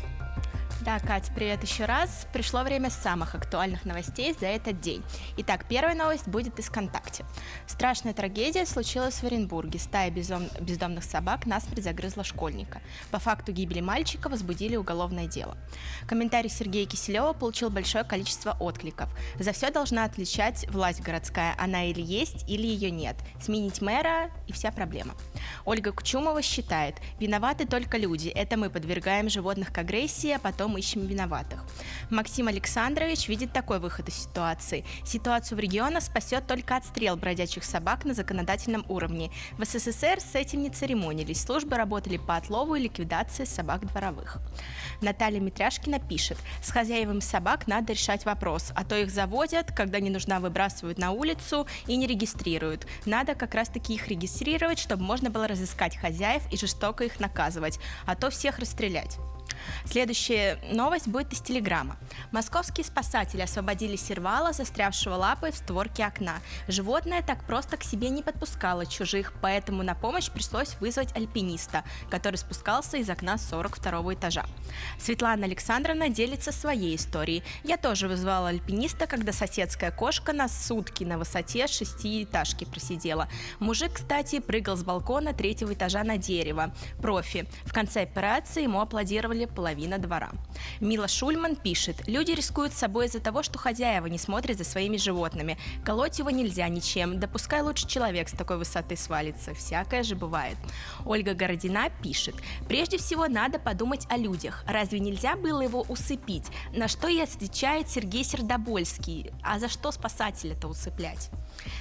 [0.83, 2.25] Да, Катя, привет еще раз.
[2.33, 5.03] Пришло время самых актуальных новостей за этот день.
[5.37, 7.23] Итак, первая новость будет из ВКонтакте.
[7.67, 9.77] Страшная трагедия случилась в Оренбурге.
[9.77, 10.47] Стая бездом...
[10.59, 12.81] бездомных собак насмерть загрызла школьника.
[13.11, 15.55] По факту гибели мальчика возбудили уголовное дело.
[16.07, 19.07] Комментарий Сергея Киселева получил большое количество откликов.
[19.37, 21.53] За все должна отличать власть городская.
[21.59, 23.17] Она или есть, или ее нет.
[23.39, 25.13] Сменить мэра и вся проблема.
[25.63, 28.29] Ольга Кучумова считает, виноваты только люди.
[28.29, 31.63] Это мы подвергаем животных к агрессии, а потом ищем виноватых.
[32.09, 34.85] Максим Александрович видит такой выход из ситуации.
[35.05, 39.31] Ситуацию в регионах спасет только отстрел бродячих собак на законодательном уровне.
[39.57, 41.41] В СССР с этим не церемонились.
[41.41, 44.39] Службы работали по отлову и ликвидации собак дворовых.
[45.01, 50.09] Наталья Митряшкина пишет, с хозяевами собак надо решать вопрос, а то их заводят, когда не
[50.09, 52.87] нужна выбрасывают на улицу и не регистрируют.
[53.05, 58.15] Надо как раз-таки их регистрировать, чтобы можно было разыскать хозяев и жестоко их наказывать, а
[58.15, 59.17] то всех расстрелять.
[59.85, 61.97] Следующая новость будет из Телеграма.
[62.31, 66.35] Московские спасатели освободили сервала, застрявшего лапой в створке окна.
[66.67, 72.37] Животное так просто к себе не подпускало чужих, поэтому на помощь пришлось вызвать альпиниста, который
[72.37, 74.45] спускался из окна 42 этажа.
[74.99, 77.43] Светлана Александровна делится своей историей.
[77.63, 83.27] Я тоже вызвала альпиниста, когда соседская кошка на сутки на высоте шестиэтажки просидела.
[83.59, 86.73] Мужик, кстати, прыгал с балкона третьего этажа на дерево.
[87.01, 87.47] Профи.
[87.65, 90.31] В конце операции ему аплодировали половина двора.
[90.79, 95.57] Мила Шульман пишет, люди рискуют собой из-за того, что хозяева не смотрят за своими животными.
[95.83, 97.27] Колоть его нельзя ничем, да
[97.61, 100.57] лучше человек с такой высоты свалится, всякое же бывает.
[101.05, 102.35] Ольга Городина пишет,
[102.67, 104.63] прежде всего надо подумать о людях.
[104.67, 106.47] Разве нельзя было его усыпить?
[106.73, 109.31] На что и отвечает Сергей Сердобольский.
[109.43, 111.29] А за что спасателя-то усыплять?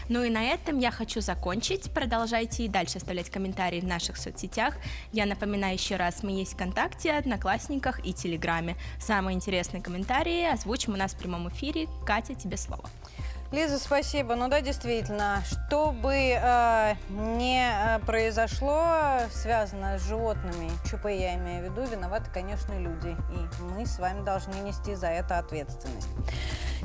[0.09, 1.93] Ну и на этом я хочу закончить.
[1.93, 4.75] Продолжайте и дальше оставлять комментарии в наших соцсетях.
[5.13, 7.13] Я напоминаю еще раз, мы есть ВКонтакте,
[7.61, 8.77] Одноклассниках и Телеграме.
[8.99, 11.89] Самые интересные комментарии озвучим у нас в прямом эфире.
[12.07, 12.89] Катя, тебе слово.
[13.53, 14.37] Лиза, спасибо.
[14.37, 18.85] Ну да, действительно, что бы э, не э, произошло,
[19.33, 23.09] связано с животными, ЧП я имею в виду, виноваты, конечно, люди.
[23.09, 26.07] И мы с вами должны нести за это ответственность.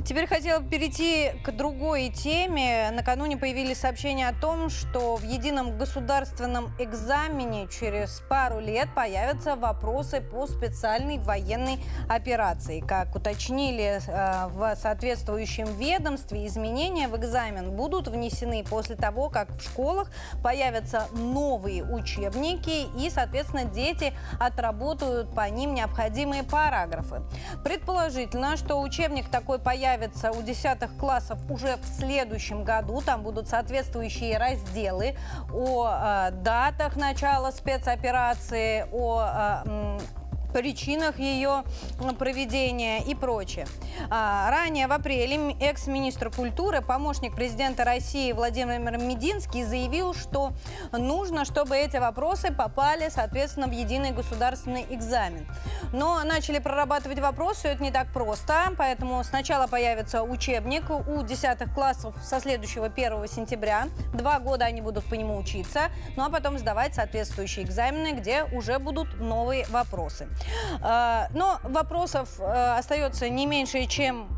[0.04, 2.90] Теперь хотела перейти к другой теме.
[2.92, 10.20] Накануне появились сообщения о том, что в едином государственном экзамене через пару лет появятся вопросы
[10.20, 12.80] по специальной военной операции.
[12.80, 19.62] Как уточнили э, в соответствующем ведомстве, изменения в экзамен будут внесены после того, как в
[19.62, 20.10] школах
[20.42, 27.22] появятся новые учебники и, соответственно, дети отработают по ним необходимые параграфы.
[27.62, 33.02] Предположительно, что учебник такой появится у десятых классов уже в следующем году.
[33.02, 35.16] Там будут соответствующие разделы
[35.52, 39.98] о э, датах начала спецоперации, о э,
[40.56, 41.64] причинах ее
[42.18, 43.66] проведения и прочее.
[44.08, 50.52] А, ранее в апреле экс-министр культуры, помощник президента России Владимир Мединский заявил, что
[50.92, 55.46] нужно, чтобы эти вопросы попали, соответственно, в единый государственный экзамен.
[55.92, 62.14] Но начали прорабатывать вопросы, это не так просто, поэтому сначала появится учебник у 10 классов
[62.22, 63.88] со следующего 1 сентября.
[64.14, 68.78] Два года они будут по нему учиться, ну а потом сдавать соответствующие экзамены, где уже
[68.78, 70.28] будут новые вопросы.
[70.80, 74.28] А, но вопросов э, остается не меньше, чем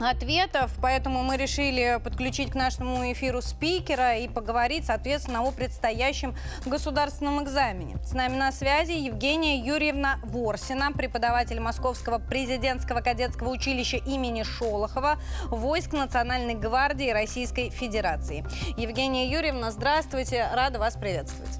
[0.00, 6.34] ответов, поэтому мы решили подключить к нашему эфиру спикера и поговорить, соответственно, о предстоящем
[6.66, 7.96] государственном экзамене.
[8.04, 15.18] С нами на связи Евгения Юрьевна Ворсина, преподаватель Московского президентского кадетского училища имени Шолохова,
[15.48, 18.44] войск Национальной гвардии Российской Федерации.
[18.76, 21.58] Евгения Юрьевна, здравствуйте, рада вас приветствовать.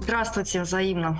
[0.00, 1.18] Здравствуйте, взаимно.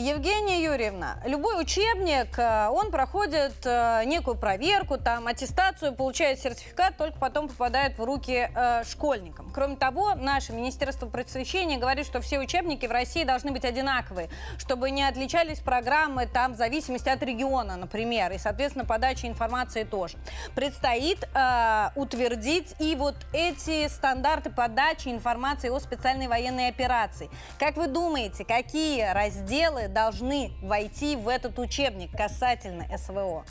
[0.00, 7.18] Евгения Юрьевна, любой учебник, э, он проходит э, некую проверку, там, аттестацию, получает сертификат, только
[7.18, 9.50] потом попадает в руки э, школьникам.
[9.52, 14.92] Кроме того, наше Министерство просвещения говорит, что все учебники в России должны быть одинаковые, чтобы
[14.92, 20.16] не отличались программы там в зависимости от региона, например, и, соответственно, подача информации тоже.
[20.54, 27.28] Предстоит э, утвердить и вот эти стандарты подачи информации о специальной военной операции.
[27.58, 33.44] Как вы думаете, какие разделы должны войти в этот учебник касательно СВО?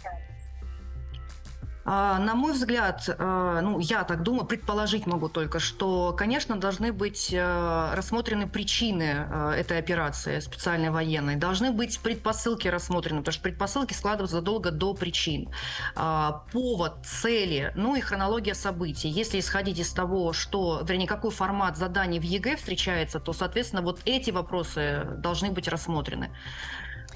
[1.90, 6.92] А, на мой взгляд, а, ну, я так думаю, предположить могу только, что, конечно, должны
[6.92, 9.26] быть а, рассмотрены причины
[9.56, 15.50] этой операции специальной военной, должны быть предпосылки рассмотрены, потому что предпосылки складываются задолго до причин.
[16.52, 19.08] Повод, цели, ну и хронология событий.
[19.08, 24.02] Если исходить из того, что, вернее, какой формат заданий в ЕГЭ встречается, то, соответственно, вот
[24.04, 26.32] эти вопросы должны быть рассмотрены.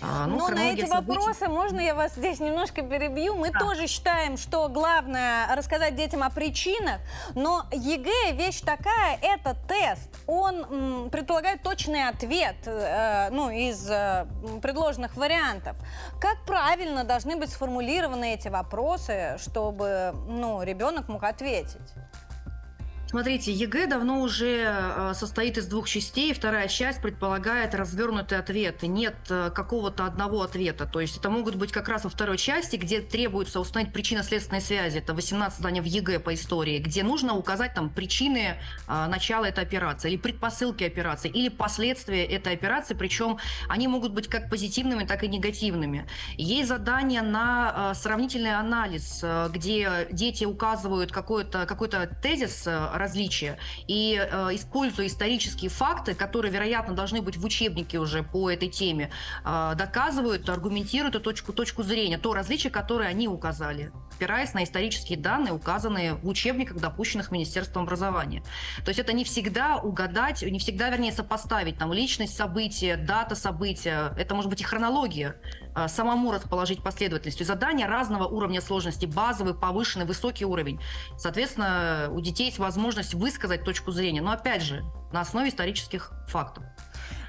[0.02, 3.36] А, ну, Но на эти вопросы, можно я вас здесь немножко перебью?
[3.36, 3.60] Мы да.
[3.60, 7.00] тоже считаем, что главное рассказать детям о причинах,
[7.36, 10.10] но ЕГЭ вещь такая, это тест.
[10.26, 14.26] Он м, предполагает точный ответ э, ну, из э,
[14.62, 15.78] предложенных вариантов.
[16.20, 21.78] Как правильно должны быть сформулированы эти вопросы, чтобы ну, ребенок мог ответить?
[23.12, 26.34] Смотрите, ЕГЭ давно уже э, состоит из двух частей.
[26.34, 28.84] Вторая часть предполагает развернутый ответ.
[28.84, 30.86] Нет э, какого-то одного ответа.
[30.86, 35.00] То есть это могут быть как раз во второй части, где требуется установить причинно-следственные связи.
[35.00, 38.56] Это 18 заданий в ЕГЭ по истории, где нужно указать там причины
[38.88, 42.94] э, начала этой операции, или предпосылки операции, или последствия этой операции.
[42.94, 46.08] Причем они могут быть как позитивными, так и негативными.
[46.38, 51.90] Есть задание на сравнительный анализ, где дети указывают какой-то какой
[52.22, 52.70] тезис
[53.02, 53.58] различия.
[53.88, 59.10] И э, используя исторические факты, которые, вероятно, должны быть в учебнике уже по этой теме,
[59.44, 63.92] э, доказывают, аргументируют эту точку, точку зрения, то различие, которое они указали,
[64.22, 68.44] опираясь на исторические данные, указанные в учебниках, допущенных Министерством образования.
[68.86, 74.14] То есть это не всегда угадать, не всегда, вернее, сопоставить там личность события, дата события,
[74.20, 75.38] это может быть и хронология,
[75.76, 77.44] э, самому расположить последовательность.
[77.44, 80.80] Задания разного уровня сложности, базовый, повышенный, высокий уровень.
[81.18, 86.64] Соответственно, у детей есть возможность высказать точку зрения, но опять же, на основе исторических фактов.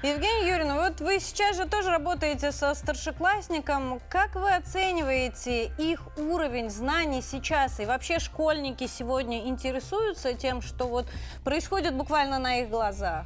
[0.01, 4.01] Евгения Юрьевна, вот вы сейчас же тоже работаете со старшеклассником.
[4.09, 7.79] Как вы оцениваете их уровень знаний сейчас?
[7.79, 11.07] И вообще школьники сегодня интересуются тем, что вот
[11.45, 13.25] происходит буквально на их глазах?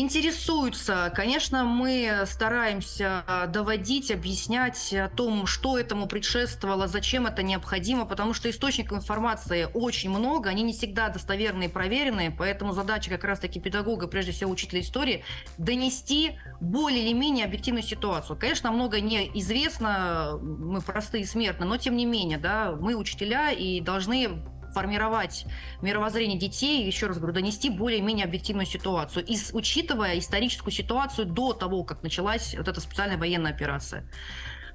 [0.00, 1.12] Интересуются.
[1.12, 8.48] Конечно, мы стараемся доводить, объяснять о том, что этому предшествовало, зачем это необходимо, потому что
[8.48, 14.06] источников информации очень много, они не всегда достоверные и проверенные, поэтому задача как раз-таки педагога,
[14.06, 15.24] прежде всего учителя истории,
[15.56, 18.38] донести более или менее объективную ситуацию.
[18.38, 24.44] Конечно, много неизвестно, мы простые смертные, но тем не менее, да, мы учителя и должны
[24.78, 25.44] формировать
[25.82, 31.82] мировоззрение детей, еще раз говорю, донести более-менее объективную ситуацию, и, учитывая историческую ситуацию до того,
[31.82, 34.08] как началась вот эта специальная военная операция.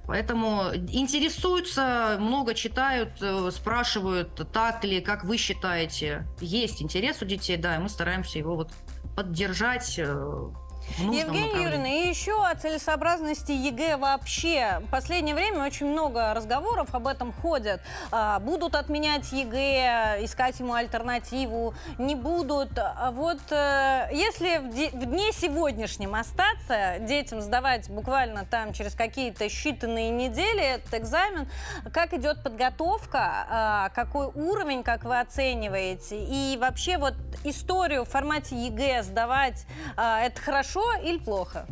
[0.06, 6.28] Поэтому интересуются, много читают, э, спрашивают, так ли, как вы считаете.
[6.42, 8.72] Есть интерес у детей, да, и мы стараемся его вот
[9.16, 10.50] поддержать, э,
[10.98, 14.80] Евгения Юрьевна, и еще о целесообразности ЕГЭ вообще.
[14.82, 17.82] В последнее время очень много разговоров об этом ходят.
[18.12, 22.78] А, будут отменять ЕГЭ, искать ему альтернативу, не будут.
[22.78, 30.12] А вот э, если в дне сегодняшнем остаться, детям сдавать буквально там через какие-то считанные
[30.12, 31.50] недели этот экзамен,
[31.92, 38.56] как идет подготовка, а, какой уровень, как вы оцениваете, и вообще вот историю в формате
[38.56, 39.66] ЕГЭ сдавать,
[39.96, 41.68] это хорошо, хорошо или плохо?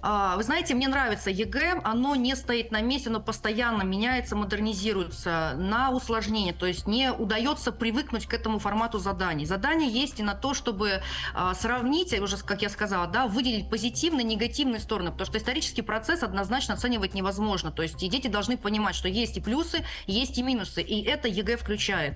[0.00, 5.54] А, вы знаете, мне нравится ЕГЭ, оно не стоит на месте, оно постоянно меняется, модернизируется
[5.56, 9.44] на усложнение, то есть не удается привыкнуть к этому формату заданий.
[9.44, 11.02] Задания есть и на то, чтобы
[11.34, 16.22] а, сравнить, уже, как я сказала, да, выделить позитивные негативные стороны, потому что исторический процесс
[16.22, 20.44] однозначно оценивать невозможно, то есть и дети должны понимать, что есть и плюсы, есть и
[20.44, 22.14] минусы, и это ЕГЭ включает.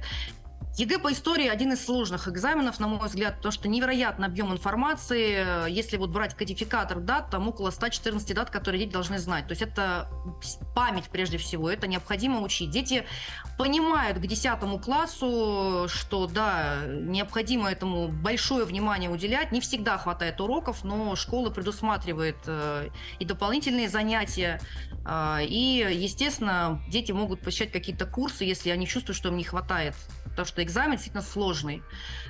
[0.79, 5.69] ЕГЭ по истории один из сложных экзаменов, на мой взгляд, потому что невероятный объем информации.
[5.71, 9.47] Если вот брать кодификатор дат, там около 114 дат, которые дети должны знать.
[9.47, 10.09] То есть это
[10.75, 12.71] память прежде всего, это необходимо учить.
[12.71, 13.05] Дети
[13.59, 19.53] понимают к 10 классу, что да, необходимо этому большое внимание уделять.
[19.53, 24.59] Не всегда хватает уроков, но школа предусматривает э, и дополнительные занятия.
[25.05, 29.95] Э, и, естественно, дети могут посещать какие-то курсы, если они чувствуют, что им не хватает
[30.33, 31.83] потому что экзамен действительно сложный.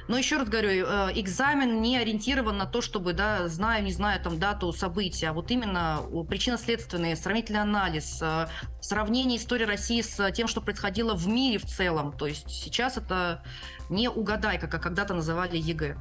[0.09, 4.20] Но еще раз говорю, э, экзамен не ориентирован на то, чтобы, да, знаю, не знаю,
[4.20, 8.49] там, дату события, а вот именно причинно-следственный, сравнительный анализ, э,
[8.80, 12.12] сравнение истории России с тем, что происходило в мире в целом.
[12.12, 13.43] То есть сейчас это
[13.89, 15.97] не угадайка, как когда-то называли ЕГЭ.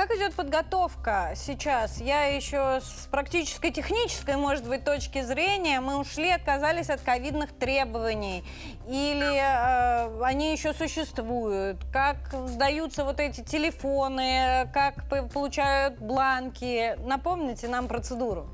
[0.00, 2.00] Как идет подготовка сейчас?
[2.00, 8.42] Я еще с практической технической, может быть, точки зрения, мы ушли, отказались от ковидных требований.
[8.88, 11.84] Или э, они еще существуют?
[11.92, 14.70] Как сдаются вот эти телефоны?
[14.72, 16.96] Как получают бланки?
[17.06, 18.48] Напомните нам процедуру.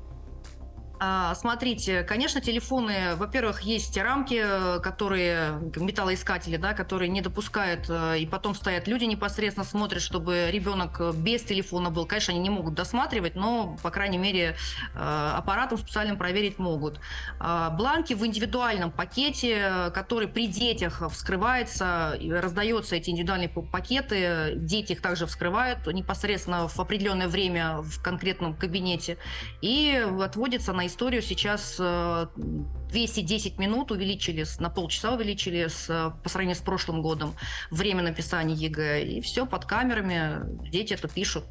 [0.99, 4.43] А, смотрите, конечно, телефоны, во-первых, есть рамки,
[4.81, 11.15] которые металлоискатели, да, которые не допускают, э, и потом стоят люди непосредственно смотрят, чтобы ребенок
[11.15, 12.07] без телефона был.
[12.07, 14.55] Конечно, они не могут досматривать, но, по крайней мере,
[14.95, 16.99] э, аппаратом специальным проверить могут.
[17.39, 25.01] А, бланки в индивидуальном пакете, который при детях вскрывается, раздаются эти индивидуальные пакеты, дети их
[25.01, 29.17] также вскрывают непосредственно в определенное время в конкретном кабинете
[29.61, 36.55] и отводится на историю сейчас 210 э, минут увеличили, на полчаса увеличили с, по сравнению
[36.55, 37.35] с прошлым годом
[37.71, 39.03] время написания ЕГЭ.
[39.03, 41.45] И все под камерами, дети это пишут.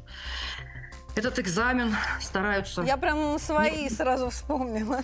[1.15, 2.83] Этот экзамен стараются...
[2.83, 5.01] Я прям свои сразу вспомнила.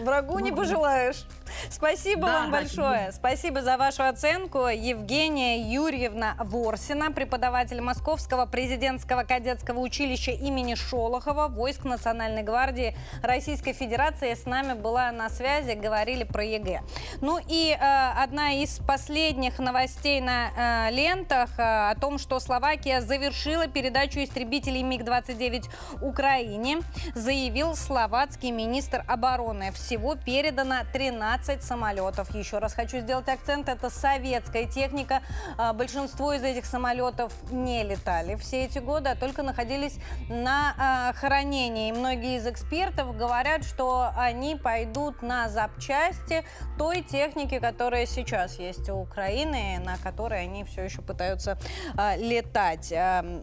[0.00, 1.26] Врагу не пожелаешь.
[1.70, 3.10] Спасибо да, вам большое.
[3.12, 4.66] Спасибо за вашу оценку.
[4.66, 14.34] Евгения Юрьевна Ворсина, преподаватель Московского президентского кадетского училища имени Шолохова, войск Национальной гвардии Российской Федерации,
[14.34, 16.80] с нами была на связи, говорили про ЕГЭ.
[17.20, 23.00] Ну и э, одна из последних новостей на э, лентах э, о том, что Словакия
[23.00, 25.64] завершила передачу истребителей МиГ-29
[26.02, 26.78] Украине,
[27.14, 29.47] заявил словацкий министр обороны.
[29.72, 32.34] Всего передано 13 самолетов.
[32.34, 35.22] Еще раз хочу сделать акцент, это советская техника.
[35.56, 41.12] А, большинство из этих самолетов не летали все эти годы, а только находились на а,
[41.14, 41.92] хранении.
[41.92, 46.44] Многие из экспертов говорят, что они пойдут на запчасти
[46.76, 51.58] той техники, которая сейчас есть у Украины, на которой они все еще пытаются
[51.96, 52.92] а, летать.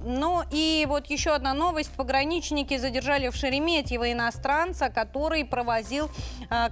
[0.04, 1.92] Ну и вот еще одна новость.
[1.96, 5.95] Пограничники задержали в Шереметьево иностранца, который провозил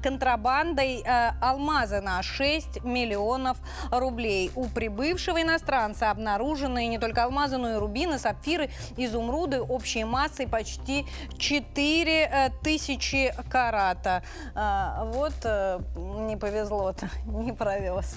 [0.02, 1.04] контрабандой
[1.42, 3.58] алмазы на 6 миллионов
[3.92, 4.52] рублей.
[4.56, 11.06] У прибывшего иностранца обнаружены не только алмазы, но и рубины, сапфиры, изумруды общей массой почти
[11.38, 14.24] 4 э, тысячи карата.
[14.54, 18.16] Вот э, не повезло-то, не провез.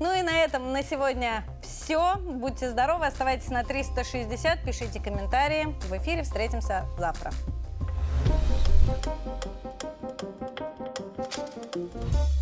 [0.00, 2.16] Ну и на этом на сегодня все.
[2.16, 5.74] Будьте здоровы, оставайтесь на 360, пишите комментарии.
[5.88, 7.32] В эфире встретимся завтра.
[11.78, 12.37] Música